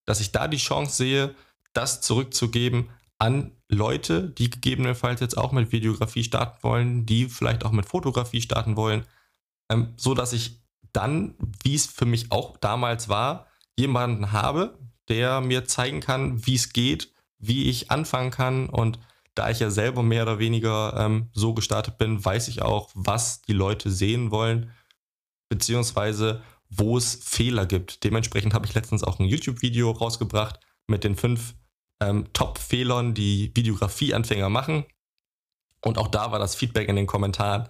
dass 0.06 0.20
ich 0.20 0.32
da 0.32 0.48
die 0.48 0.56
Chance 0.56 0.96
sehe, 0.96 1.34
das 1.72 2.00
zurückzugeben 2.00 2.88
an 3.18 3.52
Leute, 3.68 4.30
die 4.30 4.50
gegebenenfalls 4.50 5.20
jetzt 5.20 5.36
auch 5.36 5.52
mit 5.52 5.72
Videografie 5.72 6.24
starten 6.24 6.62
wollen, 6.62 7.06
die 7.06 7.26
vielleicht 7.28 7.64
auch 7.64 7.72
mit 7.72 7.86
Fotografie 7.86 8.40
starten 8.40 8.76
wollen, 8.76 9.04
ähm, 9.70 9.92
so 9.96 10.14
dass 10.14 10.32
ich 10.32 10.62
dann, 10.92 11.34
wie 11.62 11.74
es 11.74 11.86
für 11.86 12.06
mich 12.06 12.32
auch 12.32 12.56
damals 12.56 13.08
war, 13.08 13.48
jemanden 13.76 14.32
habe, 14.32 14.78
der 15.08 15.40
mir 15.40 15.66
zeigen 15.66 16.00
kann, 16.00 16.46
wie 16.46 16.54
es 16.54 16.72
geht, 16.72 17.12
wie 17.38 17.68
ich 17.68 17.90
anfangen 17.90 18.30
kann. 18.30 18.68
Und 18.68 18.98
da 19.34 19.50
ich 19.50 19.60
ja 19.60 19.70
selber 19.70 20.02
mehr 20.02 20.22
oder 20.22 20.38
weniger 20.38 20.94
ähm, 20.96 21.28
so 21.32 21.52
gestartet 21.54 21.98
bin, 21.98 22.24
weiß 22.24 22.48
ich 22.48 22.62
auch, 22.62 22.90
was 22.94 23.42
die 23.42 23.52
Leute 23.52 23.90
sehen 23.90 24.30
wollen, 24.30 24.70
beziehungsweise 25.48 26.42
wo 26.68 26.96
es 26.96 27.14
Fehler 27.22 27.66
gibt. 27.66 28.04
Dementsprechend 28.04 28.54
habe 28.54 28.66
ich 28.66 28.74
letztens 28.74 29.04
auch 29.04 29.18
ein 29.18 29.26
YouTube-Video 29.26 29.90
rausgebracht 29.90 30.60
mit 30.86 31.04
den 31.04 31.16
fünf 31.16 31.54
ähm, 32.00 32.32
Top-Fehlern, 32.32 33.14
die 33.14 33.52
Videografie-Anfänger 33.54 34.48
machen. 34.48 34.84
Und 35.82 35.98
auch 35.98 36.08
da 36.08 36.32
war 36.32 36.38
das 36.38 36.54
Feedback 36.54 36.88
in 36.88 36.96
den 36.96 37.06
Kommentaren, 37.06 37.68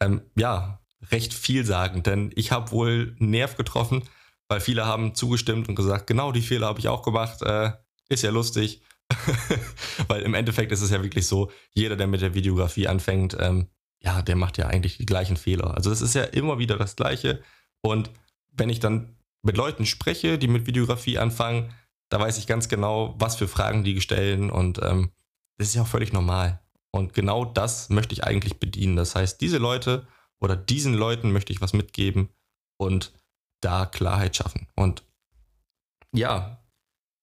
ähm, 0.00 0.22
ja, 0.36 0.80
recht 1.10 1.34
vielsagend, 1.34 2.06
denn 2.06 2.32
ich 2.34 2.52
habe 2.52 2.70
wohl 2.70 3.16
einen 3.20 3.30
Nerv 3.30 3.56
getroffen, 3.56 4.02
weil 4.48 4.60
viele 4.60 4.86
haben 4.86 5.14
zugestimmt 5.14 5.68
und 5.68 5.74
gesagt, 5.74 6.06
genau 6.06 6.32
die 6.32 6.42
Fehler 6.42 6.68
habe 6.68 6.78
ich 6.78 6.88
auch 6.88 7.02
gemacht, 7.02 7.42
äh, 7.42 7.72
ist 8.08 8.22
ja 8.22 8.30
lustig. 8.30 8.82
weil 10.08 10.22
im 10.22 10.34
Endeffekt 10.34 10.72
ist 10.72 10.82
es 10.82 10.90
ja 10.90 11.00
wirklich 11.02 11.26
so, 11.26 11.52
jeder, 11.72 11.96
der 11.96 12.08
mit 12.08 12.22
der 12.22 12.34
Videografie 12.34 12.88
anfängt, 12.88 13.36
ähm, 13.38 13.68
ja, 14.00 14.20
der 14.22 14.36
macht 14.36 14.58
ja 14.58 14.66
eigentlich 14.66 14.98
die 14.98 15.06
gleichen 15.06 15.36
Fehler. 15.36 15.76
Also 15.76 15.90
das 15.90 16.00
ist 16.00 16.14
ja 16.14 16.24
immer 16.24 16.58
wieder 16.58 16.76
das 16.76 16.96
Gleiche. 16.96 17.42
Und 17.82 18.10
wenn 18.56 18.68
ich 18.68 18.80
dann 18.80 19.16
mit 19.42 19.56
Leuten 19.56 19.86
spreche, 19.86 20.38
die 20.38 20.48
mit 20.48 20.66
Videografie 20.66 21.18
anfangen, 21.18 21.72
da 22.08 22.20
weiß 22.20 22.38
ich 22.38 22.46
ganz 22.46 22.68
genau, 22.68 23.14
was 23.18 23.36
für 23.36 23.48
Fragen 23.48 23.84
die 23.84 24.00
stellen 24.00 24.50
und 24.50 24.80
ähm, 24.82 25.10
das 25.58 25.68
ist 25.68 25.74
ja 25.74 25.82
auch 25.82 25.88
völlig 25.88 26.12
normal. 26.12 26.60
Und 26.92 27.14
genau 27.14 27.44
das 27.44 27.88
möchte 27.90 28.14
ich 28.14 28.24
eigentlich 28.24 28.58
bedienen. 28.58 28.96
Das 28.96 29.14
heißt, 29.14 29.40
diese 29.40 29.58
Leute 29.58 30.06
oder 30.40 30.56
diesen 30.56 30.94
Leuten 30.94 31.32
möchte 31.32 31.52
ich 31.52 31.60
was 31.60 31.72
mitgeben 31.72 32.28
und 32.78 33.12
da 33.60 33.86
Klarheit 33.86 34.36
schaffen. 34.36 34.68
Und 34.76 35.02
ja, 36.12 36.64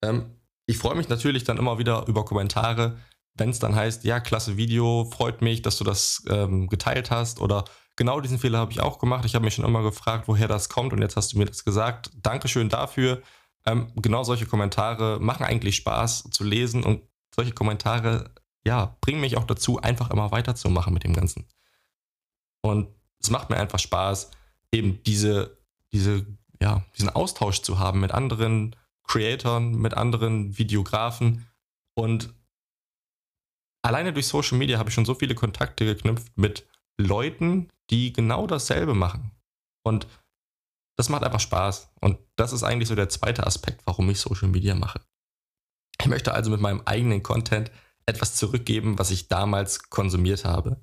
ähm, 0.03 0.37
ich 0.65 0.77
freue 0.77 0.95
mich 0.95 1.09
natürlich 1.09 1.43
dann 1.43 1.57
immer 1.57 1.77
wieder 1.77 2.07
über 2.07 2.25
Kommentare, 2.25 2.97
wenn 3.35 3.49
es 3.49 3.59
dann 3.59 3.75
heißt, 3.75 4.03
ja, 4.03 4.19
klasse 4.19 4.57
Video, 4.57 5.05
freut 5.05 5.41
mich, 5.41 5.61
dass 5.61 5.77
du 5.77 5.83
das 5.83 6.23
ähm, 6.29 6.67
geteilt 6.67 7.09
hast 7.09 7.41
oder 7.41 7.65
genau 7.95 8.21
diesen 8.21 8.39
Fehler 8.39 8.59
habe 8.59 8.71
ich 8.71 8.81
auch 8.81 9.00
gemacht. 9.00 9.25
Ich 9.25 9.35
habe 9.35 9.45
mich 9.45 9.55
schon 9.55 9.65
immer 9.65 9.83
gefragt, 9.83 10.27
woher 10.27 10.47
das 10.47 10.69
kommt 10.69 10.93
und 10.93 11.01
jetzt 11.01 11.15
hast 11.15 11.33
du 11.33 11.38
mir 11.38 11.45
das 11.45 11.63
gesagt. 11.63 12.12
Dankeschön 12.15 12.69
dafür. 12.69 13.21
Ähm, 13.65 13.91
genau 13.95 14.23
solche 14.23 14.45
Kommentare 14.45 15.19
machen 15.19 15.45
eigentlich 15.45 15.75
Spaß 15.77 16.29
zu 16.31 16.43
lesen 16.43 16.83
und 16.83 17.01
solche 17.33 17.53
Kommentare, 17.53 18.33
ja, 18.65 18.97
bringen 19.01 19.21
mich 19.21 19.38
auch 19.38 19.45
dazu, 19.45 19.79
einfach 19.79 20.09
immer 20.09 20.31
weiterzumachen 20.31 20.93
mit 20.93 21.03
dem 21.03 21.13
Ganzen. 21.13 21.47
Und 22.62 22.89
es 23.19 23.29
macht 23.29 23.50
mir 23.50 23.57
einfach 23.57 23.79
Spaß, 23.79 24.31
eben 24.71 25.01
diese, 25.03 25.57
diese, 25.91 26.25
ja, 26.62 26.83
diesen 26.97 27.09
Austausch 27.09 27.62
zu 27.62 27.79
haben 27.79 28.00
mit 28.00 28.12
anderen 28.12 28.75
Creatoren, 29.03 29.75
mit 29.75 29.95
anderen 29.95 30.57
Videografen 30.57 31.47
und 31.95 32.33
alleine 33.81 34.13
durch 34.13 34.27
Social 34.27 34.57
Media 34.57 34.79
habe 34.79 34.89
ich 34.89 34.95
schon 34.95 35.05
so 35.05 35.13
viele 35.13 35.35
Kontakte 35.35 35.85
geknüpft 35.85 36.38
mit 36.38 36.65
Leuten, 36.97 37.69
die 37.89 38.13
genau 38.13 38.47
dasselbe 38.47 38.93
machen. 38.93 39.31
Und 39.83 40.07
das 40.95 41.09
macht 41.09 41.23
einfach 41.23 41.39
Spaß. 41.39 41.91
Und 42.01 42.17
das 42.35 42.53
ist 42.53 42.63
eigentlich 42.63 42.88
so 42.88 42.95
der 42.95 43.09
zweite 43.09 43.45
Aspekt, 43.45 43.81
warum 43.85 44.09
ich 44.09 44.19
Social 44.19 44.47
Media 44.47 44.75
mache. 44.75 45.01
Ich 46.00 46.07
möchte 46.07 46.33
also 46.33 46.51
mit 46.51 46.62
meinem 46.62 46.81
eigenen 46.85 47.23
Content 47.23 47.71
etwas 48.05 48.35
zurückgeben, 48.35 49.00
was 49.00 49.12
ich 49.12 49.27
damals 49.27 49.89
konsumiert 49.89 50.45
habe. 50.45 50.81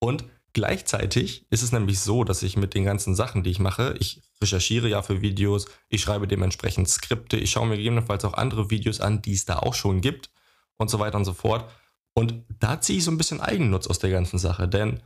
Und 0.00 0.24
gleichzeitig 0.52 1.46
ist 1.50 1.62
es 1.62 1.72
nämlich 1.72 2.00
so, 2.00 2.24
dass 2.24 2.42
ich 2.42 2.56
mit 2.56 2.74
den 2.74 2.84
ganzen 2.84 3.14
Sachen, 3.14 3.42
die 3.42 3.50
ich 3.50 3.58
mache, 3.58 3.94
ich 3.98 4.22
recherchiere 4.42 4.88
ja 4.88 5.02
für 5.02 5.22
Videos, 5.22 5.66
ich 5.88 6.02
schreibe 6.02 6.28
dementsprechend 6.28 6.88
Skripte, 6.88 7.36
ich 7.36 7.50
schaue 7.50 7.66
mir 7.66 7.76
gegebenenfalls 7.76 8.24
auch 8.24 8.34
andere 8.34 8.70
Videos 8.70 9.00
an, 9.00 9.22
die 9.22 9.32
es 9.32 9.44
da 9.44 9.60
auch 9.60 9.74
schon 9.74 10.00
gibt 10.00 10.30
und 10.76 10.90
so 10.90 10.98
weiter 10.98 11.16
und 11.16 11.24
so 11.24 11.32
fort. 11.32 11.70
Und 12.14 12.44
da 12.58 12.80
ziehe 12.80 12.98
ich 12.98 13.04
so 13.04 13.10
ein 13.10 13.16
bisschen 13.16 13.40
Eigennutz 13.40 13.86
aus 13.86 13.98
der 13.98 14.10
ganzen 14.10 14.38
Sache, 14.38 14.68
denn 14.68 15.02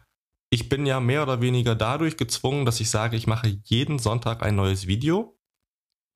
ich 0.50 0.68
bin 0.68 0.86
ja 0.86 1.00
mehr 1.00 1.22
oder 1.22 1.40
weniger 1.40 1.74
dadurch 1.74 2.16
gezwungen, 2.16 2.64
dass 2.64 2.80
ich 2.80 2.90
sage, 2.90 3.16
ich 3.16 3.26
mache 3.26 3.58
jeden 3.64 3.98
Sonntag 3.98 4.42
ein 4.42 4.56
neues 4.56 4.86
Video, 4.86 5.38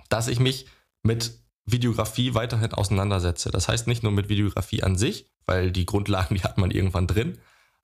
dass 0.09 0.29
ich 0.29 0.41
mich 0.41 0.67
mit 1.03 1.41
Videografie 1.67 2.35
weiterhin 2.35 2.73
auseinandersetze. 2.73 3.51
Das 3.51 3.69
heißt 3.69 3.87
nicht 3.87 4.03
nur 4.03 4.13
mit 4.13 4.29
Videografie 4.29 4.83
an 4.83 4.97
sich, 4.97 5.31
weil 5.47 5.73
die 5.73 5.87
Grundlagen, 5.87 6.35
die 6.37 6.43
hat 6.43 6.59
man 6.59 6.71
irgendwann 6.71 7.07
drin. 7.07 7.39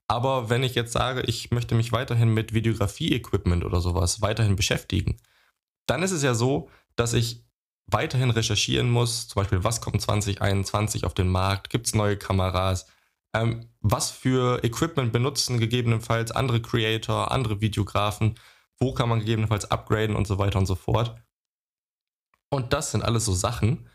Aber 0.09 0.51
wenn 0.51 0.63
ich 0.63 0.77
jetzt 0.77 0.93
sage, 0.93 1.23
ich 1.23 1.51
möchte 1.51 1.75
mich 1.75 1.91
weiterhin 1.91 2.33
mit 2.33 2.55
Videografie-Equipment 2.55 3.65
oder 3.65 3.81
sowas 3.81 4.23
weiterhin 4.23 4.55
beschäftigen, 4.55 5.17
dann 5.87 6.03
ist 6.03 6.13
es 6.13 6.23
ja 6.23 6.35
so, 6.35 6.71
dass 6.95 7.13
ich 7.13 7.45
weiterhin 7.87 8.31
recherchieren 8.31 8.91
muss, 8.91 9.29
zum 9.29 9.41
Beispiel, 9.41 9.65
was 9.65 9.81
kommt 9.81 10.01
2021 10.01 11.05
auf 11.05 11.15
den 11.15 11.29
Markt, 11.29 11.71
gibt 11.71 11.87
es 11.87 11.95
neue 11.95 12.17
Kameras, 12.17 12.87
ähm, 13.37 13.69
was 13.81 14.11
für 14.11 14.63
Equipment 14.65 15.13
benutzen 15.13 15.59
gegebenenfalls 15.59 16.31
andere 16.31 16.61
Creator, 16.61 17.31
andere 17.31 17.61
Videografen, 17.61 18.35
wo 18.79 18.93
kann 18.93 19.09
man 19.09 19.21
gegebenenfalls 19.21 19.71
upgraden 19.71 20.17
und 20.17 20.27
so 20.27 20.39
weiter 20.39 20.59
und 20.59 20.67
so 20.67 20.75
fort. 20.75 21.17
Und 22.51 22.73
das 22.73 22.93
sind 22.93 23.03
alles 23.03 23.25
so 23.25 23.35
Sachen, 23.35 23.89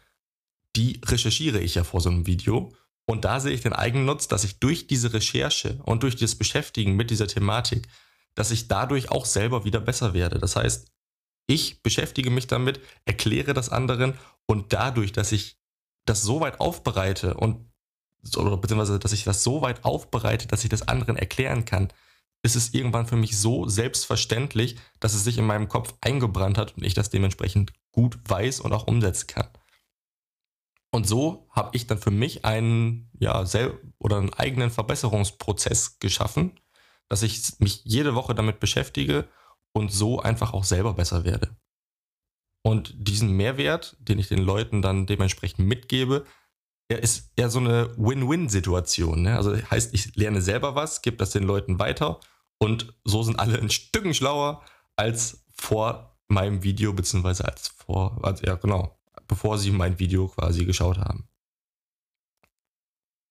die 0.75 1.01
recherchiere 1.05 1.59
ich 1.59 1.75
ja 1.75 1.83
vor 1.83 2.01
so 2.01 2.09
einem 2.09 2.27
Video. 2.27 2.73
Und 3.05 3.25
da 3.25 3.39
sehe 3.39 3.53
ich 3.53 3.61
den 3.61 3.73
Eigennutz, 3.73 4.27
dass 4.27 4.43
ich 4.43 4.59
durch 4.59 4.87
diese 4.87 5.13
Recherche 5.13 5.79
und 5.83 6.03
durch 6.03 6.15
das 6.15 6.35
Beschäftigen 6.35 6.95
mit 6.95 7.09
dieser 7.09 7.27
Thematik, 7.27 7.87
dass 8.35 8.51
ich 8.51 8.67
dadurch 8.67 9.09
auch 9.09 9.25
selber 9.25 9.65
wieder 9.65 9.81
besser 9.81 10.13
werde. 10.13 10.39
Das 10.39 10.55
heißt, 10.55 10.89
ich 11.47 11.83
beschäftige 11.83 12.29
mich 12.29 12.47
damit, 12.47 12.79
erkläre 13.05 13.53
das 13.53 13.69
anderen 13.69 14.13
und 14.45 14.71
dadurch, 14.71 15.11
dass 15.11 15.31
ich 15.31 15.57
das 16.05 16.21
so 16.21 16.39
weit 16.39 16.59
aufbereite 16.59 17.33
und 17.33 17.70
oder 18.35 18.57
beziehungsweise, 18.57 18.99
dass 18.99 19.13
ich 19.13 19.23
das 19.23 19.43
so 19.43 19.61
weit 19.61 19.83
aufbereite, 19.83 20.47
dass 20.47 20.63
ich 20.63 20.69
das 20.69 20.87
anderen 20.87 21.17
erklären 21.17 21.65
kann, 21.65 21.91
ist 22.43 22.55
es 22.55 22.73
irgendwann 22.73 23.05
für 23.05 23.15
mich 23.15 23.37
so 23.37 23.67
selbstverständlich, 23.67 24.77
dass 24.99 25.13
es 25.13 25.23
sich 25.23 25.37
in 25.37 25.45
meinem 25.45 25.67
Kopf 25.67 25.93
eingebrannt 26.01 26.57
hat 26.57 26.75
und 26.75 26.83
ich 26.83 26.93
das 26.93 27.09
dementsprechend 27.09 27.73
gut 27.91 28.17
weiß 28.27 28.61
und 28.61 28.73
auch 28.73 28.87
umsetzen 28.87 29.27
kann. 29.27 29.49
Und 30.91 31.07
so 31.07 31.47
habe 31.51 31.75
ich 31.75 31.87
dann 31.87 31.99
für 31.99 32.11
mich 32.11 32.43
einen, 32.43 33.09
ja, 33.19 33.45
oder 33.97 34.17
einen 34.17 34.33
eigenen 34.33 34.71
Verbesserungsprozess 34.71 35.99
geschaffen, 35.99 36.59
dass 37.07 37.23
ich 37.23 37.59
mich 37.59 37.81
jede 37.85 38.15
Woche 38.15 38.35
damit 38.35 38.59
beschäftige 38.59 39.27
und 39.73 39.91
so 39.91 40.19
einfach 40.19 40.53
auch 40.53 40.65
selber 40.65 40.93
besser 40.93 41.23
werde. 41.23 41.55
Und 42.63 42.93
diesen 42.95 43.31
Mehrwert, 43.31 43.95
den 43.99 44.19
ich 44.19 44.27
den 44.27 44.41
Leuten 44.41 44.81
dann 44.81 45.07
dementsprechend 45.07 45.67
mitgebe, 45.67 46.25
er 46.91 47.01
ist 47.01 47.31
eher 47.37 47.49
so 47.49 47.59
eine 47.59 47.95
Win-Win-Situation. 47.97 49.21
Ne? 49.21 49.35
Also 49.37 49.55
heißt, 49.55 49.93
ich 49.93 50.15
lerne 50.15 50.41
selber 50.41 50.75
was, 50.75 51.01
gebe 51.01 51.17
das 51.17 51.31
den 51.31 51.43
Leuten 51.43 51.79
weiter 51.79 52.19
und 52.59 52.93
so 53.05 53.23
sind 53.23 53.39
alle 53.39 53.57
ein 53.57 53.69
Stück 53.69 54.13
schlauer 54.13 54.63
als 54.95 55.45
vor 55.49 56.17
meinem 56.27 56.63
Video, 56.63 56.93
beziehungsweise 56.93 57.45
als 57.45 57.69
vor, 57.69 58.19
also 58.23 58.43
ja 58.45 58.55
genau, 58.55 58.99
bevor 59.27 59.57
sie 59.57 59.71
mein 59.71 59.99
Video 59.99 60.27
quasi 60.27 60.65
geschaut 60.65 60.97
haben. 60.97 61.27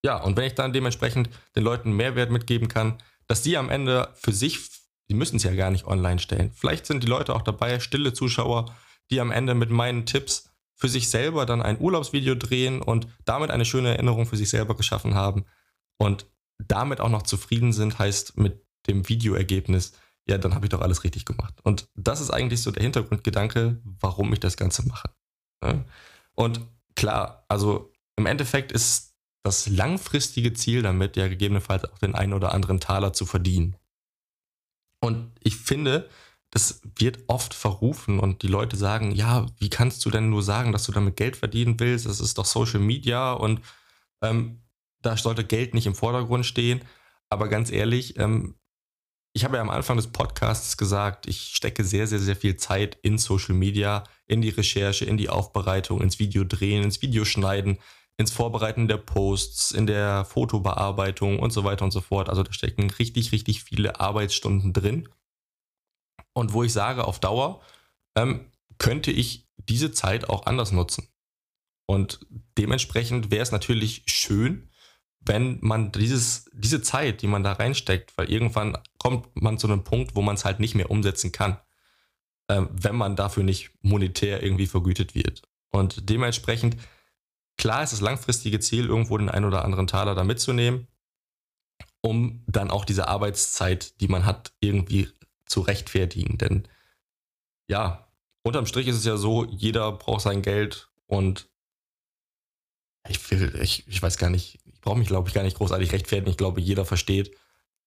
Ja, 0.05 0.23
und 0.23 0.37
wenn 0.37 0.47
ich 0.47 0.55
dann 0.55 0.73
dementsprechend 0.73 1.29
den 1.55 1.63
Leuten 1.63 1.93
Mehrwert 1.93 2.31
mitgeben 2.31 2.69
kann, 2.69 3.03
dass 3.27 3.43
die 3.43 3.57
am 3.59 3.69
Ende 3.69 4.09
für 4.15 4.33
sich, 4.33 4.59
die 5.11 5.15
müssen 5.15 5.37
es 5.37 5.43
ja 5.43 5.55
gar 5.55 5.71
nicht 5.71 5.87
online 5.87 6.19
stellen. 6.19 6.53
Vielleicht 6.55 6.87
sind 6.87 7.03
die 7.03 7.09
Leute 7.09 7.35
auch 7.35 7.43
dabei, 7.43 7.79
stille 7.81 8.15
Zuschauer, 8.15 8.75
die 9.11 9.21
am 9.21 9.31
Ende 9.31 9.55
mit 9.55 9.71
meinen 9.71 10.07
Tipps 10.07 10.50
für 10.81 10.89
sich 10.89 11.11
selber 11.11 11.45
dann 11.45 11.61
ein 11.61 11.79
Urlaubsvideo 11.79 12.35
drehen 12.35 12.81
und 12.81 13.07
damit 13.27 13.51
eine 13.51 13.67
schöne 13.67 13.91
Erinnerung 13.91 14.25
für 14.25 14.39
sich 14.39 14.49
selber 14.49 14.75
geschaffen 14.75 15.15
haben 15.15 15.45
und 15.99 16.27
damit 16.59 17.01
auch 17.01 17.11
noch 17.11 17.23
zufrieden 17.23 17.75
sind, 17.75 17.99
heißt 17.99 18.39
mit 18.39 18.65
dem 18.87 19.07
Videoergebnis, 19.07 19.93
ja, 20.27 20.39
dann 20.39 20.55
habe 20.55 20.65
ich 20.65 20.71
doch 20.71 20.81
alles 20.81 21.05
richtig 21.05 21.27
gemacht. 21.27 21.55
Und 21.65 21.89
das 21.95 22.23
ist 22.23 22.31
eigentlich 22.31 22.63
so 22.63 22.71
der 22.71 22.83
Hintergrundgedanke, 22.83 23.81
warum 23.85 24.33
ich 24.33 24.41
das 24.41 24.57
Ganze 24.57 24.87
mache. 24.89 25.11
Und 26.35 26.61
klar, 26.95 27.45
also 27.49 27.93
im 28.17 28.25
Endeffekt 28.25 28.73
ist 28.73 29.15
das 29.43 29.69
langfristige 29.69 30.55
Ziel 30.55 30.83
damit 30.83 31.17
ja 31.17 31.29
gegebenenfalls 31.29 31.85
auch 31.85 31.99
den 31.99 32.15
einen 32.15 32.33
oder 32.33 32.53
anderen 32.53 32.81
Taler 32.81 33.13
zu 33.13 33.27
verdienen. 33.27 33.77
Und 35.03 35.31
ich 35.43 35.57
finde, 35.57 36.09
das 36.51 36.83
wird 36.97 37.21
oft 37.29 37.55
verrufen 37.55 38.19
und 38.19 38.43
die 38.43 38.49
Leute 38.49 38.77
sagen, 38.77 39.13
ja, 39.13 39.47
wie 39.59 39.71
kannst 39.71 40.05
du 40.05 40.11
denn 40.11 40.31
nur 40.31 40.43
sagen, 40.43 40.73
dass 40.73 40.85
du 40.85 40.93
damit 40.93 41.17
Geld 41.17 41.37
verdienen 41.37 41.79
willst? 41.79 42.07
Das 42.07 42.21
ist 42.21 42.39
doch 42.39 42.45
Social 42.45 42.81
Media 42.81 43.33
und 43.33 43.61
ähm, 44.23 44.63
da 45.01 45.17
sollte 45.17 45.45
Geld 45.45 45.75
nicht 45.75 45.87
im 45.87 45.95
Vordergrund 45.95 46.45
stehen. 46.45 46.83
Aber 47.29 47.49
ganz 47.49 47.71
ehrlich, 47.71 48.19
ähm, 48.19 48.57
ich 49.33 49.45
habe 49.45 49.57
ja 49.57 49.63
am 49.63 49.71
Anfang 49.71 49.97
des 49.97 50.09
Podcasts 50.09 50.77
gesagt, 50.77 51.29
ich 51.29 51.53
stecke 51.55 51.85
sehr, 51.85 52.09
sehr, 52.09 52.19
sehr 52.19 52.35
viel 52.35 52.57
Zeit 52.57 52.99
in 53.03 53.17
Social 53.17 53.55
Media, 53.55 54.03
in 54.27 54.43
die 54.43 54.49
Recherche, 54.49 55.05
in 55.05 55.17
die 55.17 55.29
Aufbereitung, 55.29 56.01
ins 56.01 56.19
Video 56.19 56.43
drehen, 56.43 56.83
ins 56.83 57.01
Video 57.01 57.25
schneiden, 57.25 57.79
ins 58.17 58.33
Vorbereiten 58.33 58.89
der 58.89 58.97
Posts, 58.97 59.71
in 59.71 59.87
der 59.87 60.25
Fotobearbeitung 60.25 61.39
und 61.39 61.53
so 61.53 61.63
weiter 61.63 61.85
und 61.85 61.93
so 61.93 62.01
fort. 62.01 62.29
Also 62.29 62.43
da 62.43 62.53
stecken 62.53 62.91
richtig, 62.91 63.31
richtig 63.31 63.63
viele 63.63 64.01
Arbeitsstunden 64.01 64.73
drin 64.73 65.09
und 66.33 66.53
wo 66.53 66.63
ich 66.63 66.73
sage, 66.73 67.05
auf 67.07 67.21
Dauer 67.21 67.61
ähm, 68.17 68.51
könnte 68.79 69.11
ich 69.11 69.49
diese 69.57 69.93
Zeit 69.93 70.29
auch 70.29 70.47
anders 70.47 70.73
nutzen. 70.73 71.09
Und 71.87 72.27
dementsprechend 72.59 73.31
wäre 73.31 73.43
es 73.43 73.53
natürlich 73.53 74.05
schön, 74.07 74.71
wenn 75.21 75.59
man 75.61 75.93
dieses, 75.93 76.51
diese 76.55 76.83
Zeit, 76.83 77.23
die 77.23 77.27
man 77.27 77.43
da 77.43 77.53
reinsteckt, 77.53 78.17
weil 78.17 78.31
irgendwann 78.31 78.79
kommt 78.99 79.29
man 79.35 79.59
zu 79.59 79.67
einem 79.67 79.85
Punkt, 79.85 80.17
wo 80.17 80.23
man 80.23 80.37
es 80.37 80.45
halt 80.45 80.61
nicht 80.61 80.75
mehr 80.75 80.91
umsetzen 80.91 81.33
kann. 81.33 81.59
ähm, 82.49 82.69
wenn 82.73 82.97
man 82.97 83.17
dafür 83.17 83.45
nicht 83.45 83.71
monetär 83.83 84.43
irgendwie 84.43 84.67
vergütet 84.67 85.15
wird. 85.15 85.43
Und 85.71 86.11
dementsprechend, 86.11 86.77
klar 87.57 87.83
ist 87.85 87.93
das 87.93 88.01
langfristige 88.01 88.61
Ziel, 88.61 88.87
irgendwo 88.87 89.17
den 89.19 89.29
einen 89.29 89.45
oder 89.47 89.65
anderen 89.65 89.87
Taler 89.87 90.15
da 90.15 90.25
mitzunehmen, 90.25 90.89
um 92.03 92.45
dann 92.47 92.71
auch 92.71 92.85
diese 92.85 93.09
Arbeitszeit, 93.09 94.01
die 94.01 94.09
man 94.09 94.27
hat, 94.27 94.53
irgendwie 94.61 95.09
zu 95.51 95.61
rechtfertigen. 95.61 96.39
Denn 96.39 96.69
ja, 97.69 98.09
unterm 98.43 98.67
Strich 98.67 98.89
ist 98.89 98.97
es 98.97 99.05
ja 99.05 99.17
so, 99.17 99.45
jeder 99.45 99.93
braucht 99.93 100.23
sein 100.23 100.43
Geld 100.43 100.91
und 101.07 101.49
ich 103.09 103.31
will, 103.31 103.59
ich, 103.61 103.87
ich 103.89 104.03
weiß 104.03 104.19
gar 104.19 104.31
nicht, 104.31 104.61
ich 104.65 104.81
brauche 104.81 104.99
mich, 104.99 105.09
glaube 105.09 105.29
ich, 105.29 105.35
gar 105.35 105.43
nicht 105.43 105.57
großartig 105.57 105.93
rechtfertigen. 105.93 106.31
Ich 106.31 106.37
glaube, 106.37 106.61
jeder 106.61 106.85
versteht, 106.85 107.37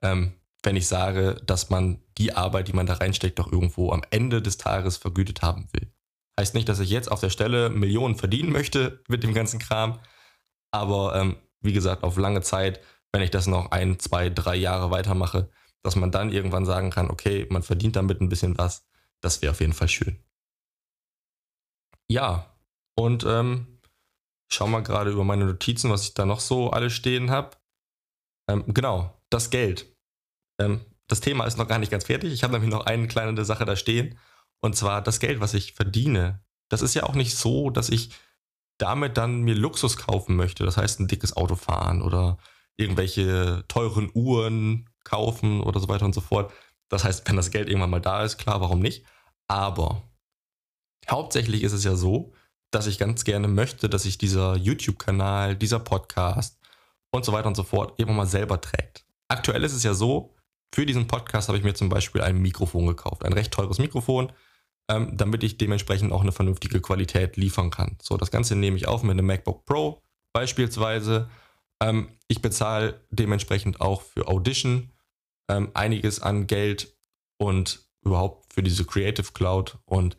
ähm, 0.01 0.33
wenn 0.63 0.75
ich 0.75 0.87
sage, 0.87 1.41
dass 1.45 1.69
man 1.69 2.01
die 2.17 2.33
Arbeit, 2.33 2.67
die 2.67 2.73
man 2.73 2.85
da 2.85 2.93
reinsteckt, 2.95 3.39
doch 3.39 3.51
irgendwo 3.51 3.91
am 3.91 4.03
Ende 4.09 4.41
des 4.41 4.57
Tages 4.57 4.97
vergütet 4.97 5.41
haben 5.41 5.67
will. 5.71 5.91
Heißt 6.39 6.55
nicht, 6.55 6.67
dass 6.67 6.79
ich 6.79 6.89
jetzt 6.89 7.11
auf 7.11 7.19
der 7.19 7.29
Stelle 7.29 7.69
Millionen 7.69 8.15
verdienen 8.15 8.51
möchte 8.51 9.03
mit 9.07 9.23
dem 9.23 9.33
ganzen 9.33 9.59
Kram, 9.59 9.99
aber 10.71 11.15
ähm, 11.15 11.35
wie 11.61 11.73
gesagt, 11.73 12.03
auf 12.03 12.17
lange 12.17 12.41
Zeit, 12.41 12.81
wenn 13.11 13.21
ich 13.21 13.29
das 13.29 13.45
noch 13.45 13.71
ein, 13.71 13.99
zwei, 13.99 14.29
drei 14.29 14.55
Jahre 14.55 14.89
weitermache, 14.89 15.49
dass 15.83 15.95
man 15.95 16.11
dann 16.11 16.31
irgendwann 16.31 16.65
sagen 16.65 16.89
kann, 16.89 17.09
okay, 17.09 17.45
man 17.49 17.63
verdient 17.63 17.95
damit 17.95 18.21
ein 18.21 18.29
bisschen 18.29 18.57
was, 18.57 18.87
das 19.21 19.41
wäre 19.41 19.51
auf 19.51 19.59
jeden 19.59 19.73
Fall 19.73 19.89
schön. 19.89 20.17
Ja, 22.09 22.53
und 22.95 23.25
ähm, 23.25 23.79
schau 24.51 24.67
mal 24.67 24.83
gerade 24.83 25.11
über 25.11 25.23
meine 25.23 25.45
Notizen, 25.45 25.89
was 25.89 26.03
ich 26.03 26.13
da 26.13 26.25
noch 26.25 26.39
so 26.39 26.69
alles 26.71 26.93
stehen 26.93 27.31
habe. 27.31 27.57
Ähm, 28.49 28.63
genau, 28.67 29.21
das 29.29 29.49
Geld. 29.49 29.95
Ähm, 30.59 30.85
das 31.07 31.21
Thema 31.21 31.45
ist 31.45 31.57
noch 31.57 31.67
gar 31.67 31.79
nicht 31.79 31.91
ganz 31.91 32.05
fertig. 32.05 32.33
Ich 32.33 32.43
habe 32.43 32.53
nämlich 32.53 32.71
noch 32.71 32.85
eine 32.85 33.07
kleine 33.07 33.45
Sache 33.45 33.65
da 33.65 33.75
stehen. 33.75 34.17
Und 34.61 34.75
zwar 34.75 35.01
das 35.01 35.19
Geld, 35.19 35.39
was 35.39 35.53
ich 35.53 35.73
verdiene. 35.73 36.43
Das 36.69 36.81
ist 36.81 36.93
ja 36.93 37.03
auch 37.03 37.15
nicht 37.15 37.35
so, 37.35 37.69
dass 37.69 37.89
ich 37.89 38.11
damit 38.77 39.17
dann 39.17 39.41
mir 39.41 39.55
Luxus 39.55 39.97
kaufen 39.97 40.35
möchte. 40.35 40.65
Das 40.65 40.77
heißt, 40.77 40.99
ein 40.99 41.07
dickes 41.07 41.35
Auto 41.35 41.55
fahren 41.55 42.01
oder 42.01 42.37
irgendwelche 42.77 43.63
teuren 43.67 44.09
Uhren 44.13 44.89
kaufen 45.03 45.61
oder 45.61 45.79
so 45.79 45.87
weiter 45.87 46.05
und 46.05 46.15
so 46.15 46.21
fort. 46.21 46.51
Das 46.89 47.03
heißt, 47.03 47.27
wenn 47.27 47.35
das 47.35 47.51
Geld 47.51 47.67
irgendwann 47.67 47.89
mal 47.89 47.99
da 47.99 48.23
ist, 48.23 48.37
klar, 48.37 48.61
warum 48.61 48.79
nicht? 48.79 49.05
Aber 49.47 50.03
hauptsächlich 51.09 51.63
ist 51.63 51.73
es 51.73 51.83
ja 51.83 51.95
so, 51.95 52.33
dass 52.71 52.87
ich 52.87 52.97
ganz 52.97 53.23
gerne 53.23 53.47
möchte, 53.47 53.89
dass 53.89 54.03
sich 54.03 54.17
dieser 54.17 54.55
YouTube-Kanal, 54.55 55.55
dieser 55.55 55.79
Podcast 55.79 56.59
und 57.11 57.25
so 57.25 57.31
weiter 57.31 57.47
und 57.47 57.55
so 57.55 57.63
fort 57.63 57.99
irgendwann 57.99 58.17
mal 58.17 58.27
selber 58.27 58.59
trägt. 58.59 59.05
Aktuell 59.27 59.63
ist 59.63 59.73
es 59.73 59.83
ja 59.83 59.93
so, 59.93 60.33
für 60.73 60.85
diesen 60.85 61.07
Podcast 61.07 61.49
habe 61.49 61.57
ich 61.57 61.63
mir 61.63 61.75
zum 61.75 61.89
Beispiel 61.89 62.21
ein 62.21 62.41
Mikrofon 62.41 62.87
gekauft, 62.87 63.23
ein 63.23 63.33
recht 63.33 63.53
teures 63.53 63.77
Mikrofon, 63.77 64.31
ähm, 64.89 65.15
damit 65.15 65.43
ich 65.43 65.57
dementsprechend 65.57 66.11
auch 66.11 66.21
eine 66.21 66.31
vernünftige 66.31 66.81
Qualität 66.81 67.37
liefern 67.37 67.69
kann. 67.69 67.97
So, 68.01 68.17
das 68.17 68.31
Ganze 68.31 68.55
nehme 68.55 68.77
ich 68.77 68.87
auf 68.87 69.03
mit 69.03 69.11
einem 69.11 69.27
MacBook 69.27 69.65
Pro 69.65 70.01
beispielsweise. 70.33 71.29
Ähm, 71.83 72.17
ich 72.27 72.41
bezahle 72.41 73.05
dementsprechend 73.09 73.81
auch 73.81 74.01
für 74.01 74.27
Audition 74.27 74.93
ähm, 75.49 75.71
einiges 75.73 76.21
an 76.21 76.47
Geld 76.47 76.97
und 77.37 77.85
überhaupt 78.05 78.53
für 78.53 78.63
diese 78.63 78.85
Creative 78.85 79.31
Cloud. 79.33 79.79
Und 79.85 80.17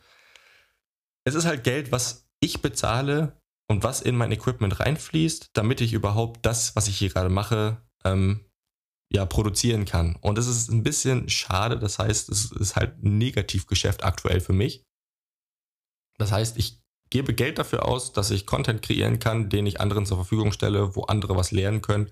es 1.24 1.34
ist 1.34 1.46
halt 1.46 1.64
Geld, 1.64 1.90
was 1.90 2.28
ich 2.40 2.60
bezahle 2.60 3.40
und 3.66 3.82
was 3.82 4.02
in 4.02 4.16
mein 4.16 4.32
Equipment 4.32 4.78
reinfließt, 4.78 5.50
damit 5.54 5.80
ich 5.80 5.94
überhaupt 5.94 6.44
das, 6.44 6.76
was 6.76 6.86
ich 6.88 6.98
hier 6.98 7.08
gerade 7.08 7.30
mache, 7.30 7.80
ähm, 8.04 8.44
ja, 9.10 9.24
produzieren 9.24 9.86
kann. 9.86 10.16
Und 10.16 10.36
es 10.38 10.46
ist 10.46 10.70
ein 10.70 10.82
bisschen 10.82 11.30
schade, 11.30 11.78
das 11.78 11.98
heißt, 11.98 12.28
es 12.28 12.52
ist 12.52 12.76
halt 12.76 13.02
ein 13.02 13.16
Negativgeschäft 13.16 14.04
aktuell 14.04 14.40
für 14.40 14.52
mich. 14.52 14.84
Das 16.18 16.30
heißt, 16.30 16.58
ich 16.58 16.83
gebe 17.14 17.32
Geld 17.32 17.60
dafür 17.60 17.86
aus, 17.86 18.12
dass 18.12 18.32
ich 18.32 18.44
Content 18.44 18.82
kreieren 18.82 19.20
kann, 19.20 19.48
den 19.48 19.66
ich 19.66 19.80
anderen 19.80 20.04
zur 20.04 20.16
Verfügung 20.16 20.50
stelle, 20.50 20.96
wo 20.96 21.04
andere 21.04 21.36
was 21.36 21.52
lernen 21.52 21.80
können. 21.80 22.10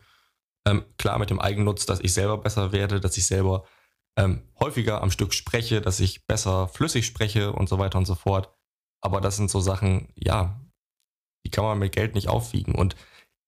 Ähm, 0.65 0.85
klar 0.97 1.19
mit 1.19 1.29
dem 1.29 1.41
Eigennutz, 1.41 1.87
dass 1.87 1.99
ich 1.99 2.15
selber 2.15 2.39
besser 2.39 2.71
werde, 2.71 3.01
dass 3.01 3.17
ich 3.17 3.27
selber 3.27 3.65
ähm, 4.17 4.43
häufiger 4.61 5.03
am 5.03 5.11
Stück 5.11 5.35
spreche, 5.35 5.81
dass 5.81 5.99
ich 5.99 6.25
besser 6.29 6.69
flüssig 6.69 7.05
spreche 7.05 7.53
und 7.53 7.69
so 7.69 7.81
weiter 7.81 7.99
und 7.99 8.05
so 8.05 8.15
fort. 8.15 8.55
Aber 9.01 9.21
das 9.21 9.37
sind 9.37 9.51
so 9.51 9.59
Sachen, 9.59 10.13
ja, 10.15 10.61
die 11.45 11.51
kann 11.51 11.65
man 11.65 11.81
mit 11.81 11.91
Geld 11.91 12.15
nicht 12.15 12.29
aufwiegen. 12.29 12.77
Und 12.77 12.95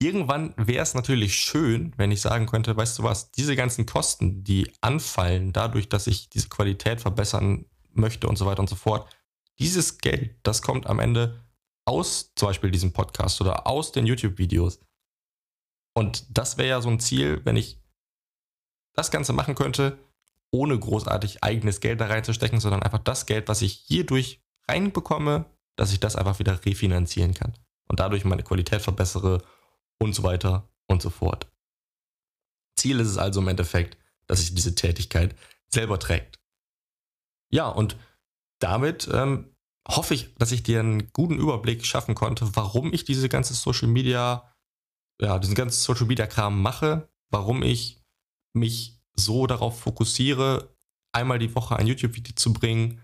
irgendwann 0.03 0.55
wäre 0.57 0.83
es 0.83 0.95
natürlich 0.95 1.37
schön, 1.37 1.93
wenn 1.97 2.11
ich 2.11 2.21
sagen 2.21 2.47
könnte, 2.47 2.77
weißt 2.77 2.99
du 2.99 3.05
was, 3.05 3.31
diese 3.31 3.55
ganzen 3.55 3.87
Kosten, 3.87 4.43
die 4.43 4.73
anfallen, 4.81 5.53
dadurch, 5.53 5.89
dass 5.89 6.09
ich 6.09 6.31
diese 6.31 6.49
Qualität 6.49 7.01
verbessern 7.01 7.67
möchte 7.93 8.27
und 8.27 8.35
so 8.35 8.45
weiter 8.45 8.59
und 8.59 8.69
so 8.69 8.75
fort, 8.75 9.09
dieses 9.61 9.99
Geld, 9.99 10.35
das 10.43 10.63
kommt 10.63 10.89
am 10.89 10.99
Ende 10.99 11.44
aus 11.85 12.33
zum 12.35 12.49
Beispiel 12.49 12.71
diesem 12.71 12.93
Podcast 12.93 13.41
oder 13.41 13.67
aus 13.67 13.93
den 13.93 14.07
YouTube-Videos. 14.07 14.81
Und 15.95 16.27
das 16.37 16.59
wäre 16.59 16.69
ja 16.69 16.81
so 16.81 16.89
ein 16.89 17.01
Ziel, 17.01 17.41
wenn 17.45 17.57
ich 17.57 17.81
das 18.95 19.11
Ganze 19.11 19.33
machen 19.33 19.55
könnte, 19.55 19.99
ohne 20.51 20.79
großartig 20.79 21.43
eigenes 21.43 21.81
Geld 21.81 22.01
da 22.01 22.07
reinzustecken, 22.07 22.61
sondern 22.61 22.83
einfach 22.83 23.01
das 23.01 23.27
Geld, 23.27 23.49
was 23.49 23.63
ich 23.63 23.73
hierdurch 23.87 24.43
reinbekomme, 24.69 25.47
dass 25.77 25.93
ich 25.93 26.01
das 26.01 26.17
einfach 26.17 26.39
wieder 26.39 26.65
refinanzieren 26.65 27.35
kann 27.35 27.55
und 27.89 28.01
dadurch 28.01 28.25
meine 28.25 28.43
Qualität 28.43 28.81
verbessere 28.81 29.43
und 29.99 30.15
so 30.15 30.23
weiter 30.23 30.69
und 30.87 31.03
so 31.03 31.11
fort. 31.11 31.51
Ziel 32.77 33.01
ist 33.01 33.09
es 33.09 33.19
also 33.19 33.41
im 33.41 33.49
Endeffekt, 33.49 33.97
dass 34.27 34.41
sich 34.41 34.55
diese 34.55 34.75
Tätigkeit 34.75 35.35
selber 35.69 35.99
trägt. 35.99 36.39
Ja, 37.51 37.69
und 37.69 37.97
damit 38.59 39.09
ähm, 39.13 39.54
hoffe 39.89 40.15
ich, 40.15 40.35
dass 40.37 40.53
ich 40.53 40.63
dir 40.63 40.81
einen 40.81 41.13
guten 41.13 41.39
Überblick 41.39 41.85
schaffen 41.85 42.15
konnte, 42.15 42.55
warum 42.57 42.93
ich 42.93 43.05
diese 43.05 43.29
ganze 43.29 43.55
Social 43.55 43.89
Media, 43.89 44.51
ja, 45.21 45.39
diesen 45.39 45.55
ganzen 45.55 45.81
Social 45.81 46.07
Media 46.07 46.27
Kram 46.27 46.63
mache, 46.63 47.09
warum 47.31 47.63
ich 47.63 48.03
mich 48.55 49.01
so 49.15 49.47
darauf 49.47 49.81
fokussiere, 49.81 50.75
einmal 51.13 51.39
die 51.39 51.55
Woche 51.55 51.77
ein 51.77 51.87
YouTube-Video 51.87 52.35
zu 52.35 52.53
bringen, 52.53 53.01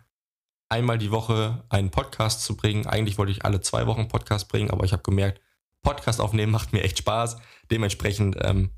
einmal 0.68 0.98
die 0.98 1.10
Woche 1.10 1.64
einen 1.68 1.90
Podcast 1.90 2.42
zu 2.44 2.56
bringen. 2.56 2.86
Eigentlich 2.86 3.18
wollte 3.18 3.32
ich 3.32 3.44
alle 3.44 3.60
zwei 3.60 3.86
Wochen 3.86 4.08
Podcast 4.08 4.48
bringen, 4.48 4.70
aber 4.70 4.84
ich 4.84 4.92
habe 4.92 5.02
gemerkt, 5.02 5.40
Podcast 5.82 6.20
aufnehmen 6.20 6.52
macht 6.52 6.72
mir 6.72 6.82
echt 6.82 6.98
Spaß. 6.98 7.38
Dementsprechend 7.70 8.36
ähm, 8.40 8.70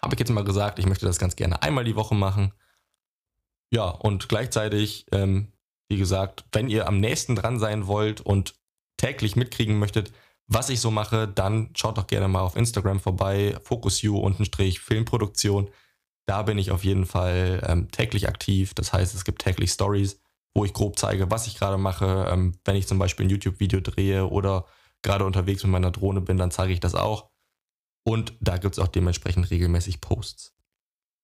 habe 0.00 0.14
ich 0.14 0.20
jetzt 0.20 0.30
mal 0.30 0.44
gesagt, 0.44 0.78
ich 0.78 0.86
möchte 0.86 1.06
das 1.06 1.18
ganz 1.18 1.36
gerne 1.36 1.62
einmal 1.62 1.84
die 1.84 1.96
Woche 1.96 2.14
machen. 2.14 2.52
Ja, 3.70 3.88
und 3.88 4.28
gleichzeitig, 4.28 5.06
ähm, 5.12 5.52
wie 5.88 5.98
gesagt, 5.98 6.44
wenn 6.52 6.68
ihr 6.68 6.88
am 6.88 6.98
nächsten 6.98 7.36
dran 7.36 7.58
sein 7.58 7.86
wollt 7.86 8.20
und 8.20 8.54
täglich 8.96 9.36
mitkriegen 9.36 9.78
möchtet, 9.78 10.12
was 10.46 10.68
ich 10.68 10.80
so 10.80 10.90
mache, 10.90 11.28
dann 11.28 11.70
schaut 11.74 11.98
doch 11.98 12.06
gerne 12.06 12.28
mal 12.28 12.42
auf 12.42 12.56
Instagram 12.56 13.00
vorbei, 13.00 13.56
FocusU-Filmproduktion. 13.62 15.70
Da 16.26 16.42
bin 16.42 16.58
ich 16.58 16.70
auf 16.70 16.84
jeden 16.84 17.06
Fall 17.06 17.62
ähm, 17.66 17.90
täglich 17.90 18.28
aktiv. 18.28 18.74
Das 18.74 18.92
heißt, 18.92 19.14
es 19.14 19.24
gibt 19.24 19.42
täglich 19.42 19.70
Stories, 19.70 20.20
wo 20.54 20.64
ich 20.64 20.72
grob 20.72 20.98
zeige, 20.98 21.30
was 21.30 21.46
ich 21.46 21.58
gerade 21.58 21.78
mache. 21.78 22.28
Ähm, 22.30 22.58
wenn 22.64 22.76
ich 22.76 22.86
zum 22.86 22.98
Beispiel 22.98 23.26
ein 23.26 23.30
YouTube-Video 23.30 23.80
drehe 23.80 24.26
oder 24.26 24.66
gerade 25.02 25.24
unterwegs 25.24 25.62
mit 25.64 25.72
meiner 25.72 25.90
Drohne 25.90 26.20
bin, 26.20 26.36
dann 26.36 26.50
zeige 26.50 26.72
ich 26.72 26.80
das 26.80 26.94
auch. 26.94 27.30
Und 28.06 28.34
da 28.40 28.58
gibt 28.58 28.74
es 28.74 28.78
auch 28.78 28.88
dementsprechend 28.88 29.50
regelmäßig 29.50 30.00
Posts. 30.00 30.54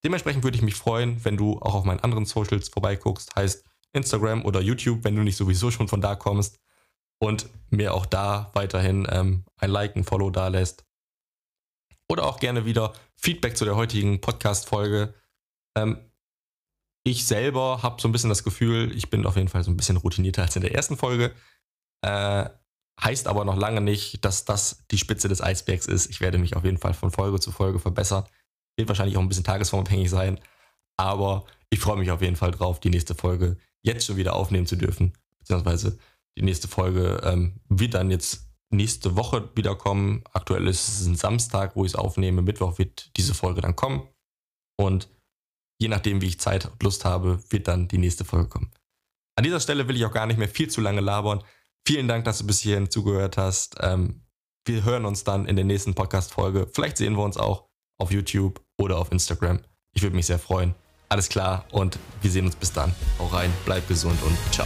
Dementsprechend 0.03 0.43
würde 0.43 0.57
ich 0.57 0.63
mich 0.63 0.75
freuen, 0.75 1.23
wenn 1.23 1.37
du 1.37 1.59
auch 1.59 1.75
auf 1.75 1.83
meinen 1.83 1.99
anderen 1.99 2.25
Socials 2.25 2.69
vorbeiguckst, 2.69 3.35
heißt 3.35 3.63
Instagram 3.93 4.45
oder 4.45 4.61
YouTube, 4.61 5.03
wenn 5.03 5.15
du 5.15 5.23
nicht 5.23 5.37
sowieso 5.37 5.71
schon 5.71 5.87
von 5.87 6.01
da 6.01 6.15
kommst 6.15 6.59
und 7.19 7.49
mir 7.69 7.93
auch 7.93 8.05
da 8.05 8.49
weiterhin 8.53 9.07
ähm, 9.09 9.43
ein 9.57 9.69
Like, 9.69 9.95
ein 9.95 10.03
Follow 10.03 10.29
da 10.29 10.47
lässt. 10.47 10.85
Oder 12.09 12.25
auch 12.25 12.39
gerne 12.39 12.65
wieder 12.65 12.93
Feedback 13.15 13.55
zu 13.55 13.65
der 13.65 13.75
heutigen 13.75 14.21
Podcast-Folge. 14.21 15.13
Ähm, 15.77 15.97
ich 17.03 17.25
selber 17.25 17.81
habe 17.83 18.01
so 18.01 18.07
ein 18.07 18.11
bisschen 18.11 18.29
das 18.29 18.43
Gefühl, 18.43 18.95
ich 18.95 19.09
bin 19.09 19.25
auf 19.25 19.35
jeden 19.35 19.47
Fall 19.47 19.63
so 19.63 19.71
ein 19.71 19.77
bisschen 19.77 19.97
routinierter 19.97 20.43
als 20.43 20.55
in 20.55 20.61
der 20.61 20.75
ersten 20.75 20.97
Folge. 20.97 21.33
Äh, 22.01 22.49
Heißt 23.03 23.27
aber 23.27 23.45
noch 23.45 23.55
lange 23.55 23.81
nicht, 23.81 24.23
dass 24.25 24.45
das 24.45 24.83
die 24.91 24.97
Spitze 24.97 25.27
des 25.27 25.41
Eisbergs 25.41 25.87
ist. 25.87 26.09
Ich 26.09 26.21
werde 26.21 26.37
mich 26.37 26.55
auf 26.55 26.63
jeden 26.63 26.77
Fall 26.77 26.93
von 26.93 27.09
Folge 27.09 27.39
zu 27.39 27.51
Folge 27.51 27.79
verbessern. 27.79 28.25
Wird 28.77 28.89
wahrscheinlich 28.89 29.17
auch 29.17 29.21
ein 29.21 29.27
bisschen 29.27 29.43
tagesformabhängig 29.43 30.09
sein. 30.09 30.39
Aber 30.97 31.45
ich 31.71 31.79
freue 31.79 31.97
mich 31.97 32.11
auf 32.11 32.21
jeden 32.21 32.35
Fall 32.35 32.51
drauf, 32.51 32.79
die 32.79 32.91
nächste 32.91 33.15
Folge 33.15 33.57
jetzt 33.83 34.05
schon 34.05 34.17
wieder 34.17 34.35
aufnehmen 34.35 34.67
zu 34.67 34.75
dürfen. 34.75 35.13
Beziehungsweise 35.39 35.97
die 36.37 36.43
nächste 36.43 36.67
Folge 36.67 37.21
ähm, 37.23 37.59
wird 37.69 37.93
dann 37.93 38.11
jetzt 38.11 38.47
nächste 38.69 39.15
Woche 39.15 39.49
wiederkommen. 39.55 40.23
Aktuell 40.31 40.67
ist 40.67 40.87
es 40.87 41.05
ein 41.05 41.15
Samstag, 41.15 41.75
wo 41.75 41.85
ich 41.85 41.91
es 41.91 41.95
aufnehme. 41.95 42.41
Mittwoch 42.41 42.77
wird 42.77 43.11
diese 43.17 43.33
Folge 43.33 43.61
dann 43.61 43.75
kommen. 43.75 44.07
Und 44.77 45.09
je 45.79 45.87
nachdem, 45.87 46.21
wie 46.21 46.27
ich 46.27 46.39
Zeit 46.39 46.65
und 46.65 46.81
Lust 46.81 47.05
habe, 47.05 47.43
wird 47.49 47.67
dann 47.67 47.87
die 47.87 47.97
nächste 47.97 48.23
Folge 48.25 48.49
kommen. 48.49 48.71
An 49.35 49.43
dieser 49.43 49.59
Stelle 49.59 49.87
will 49.87 49.95
ich 49.95 50.05
auch 50.05 50.13
gar 50.13 50.25
nicht 50.25 50.37
mehr 50.37 50.47
viel 50.47 50.69
zu 50.69 50.81
lange 50.81 51.01
labern. 51.01 51.43
Vielen 51.87 52.07
Dank, 52.07 52.25
dass 52.25 52.39
du 52.39 52.47
bis 52.47 52.59
hierhin 52.59 52.89
zugehört 52.89 53.37
hast. 53.37 53.75
Ähm, 53.79 54.21
wir 54.65 54.83
hören 54.83 55.05
uns 55.05 55.23
dann 55.23 55.47
in 55.47 55.55
der 55.55 55.65
nächsten 55.65 55.95
Podcast-Folge. 55.95 56.67
Vielleicht 56.71 56.97
sehen 56.97 57.15
wir 57.15 57.23
uns 57.23 57.37
auch 57.37 57.67
auf 57.97 58.11
YouTube 58.11 58.63
oder 58.77 58.97
auf 58.99 59.11
Instagram. 59.11 59.61
Ich 59.93 60.03
würde 60.03 60.15
mich 60.15 60.27
sehr 60.27 60.39
freuen. 60.39 60.75
Alles 61.11 61.27
klar 61.27 61.65
und 61.71 61.99
wir 62.21 62.31
sehen 62.31 62.45
uns 62.45 62.55
bis 62.55 62.71
dann. 62.71 62.95
Hau 63.19 63.27
rein, 63.27 63.51
bleib 63.65 63.85
gesund 63.89 64.17
und 64.23 64.37
ciao. 64.53 64.65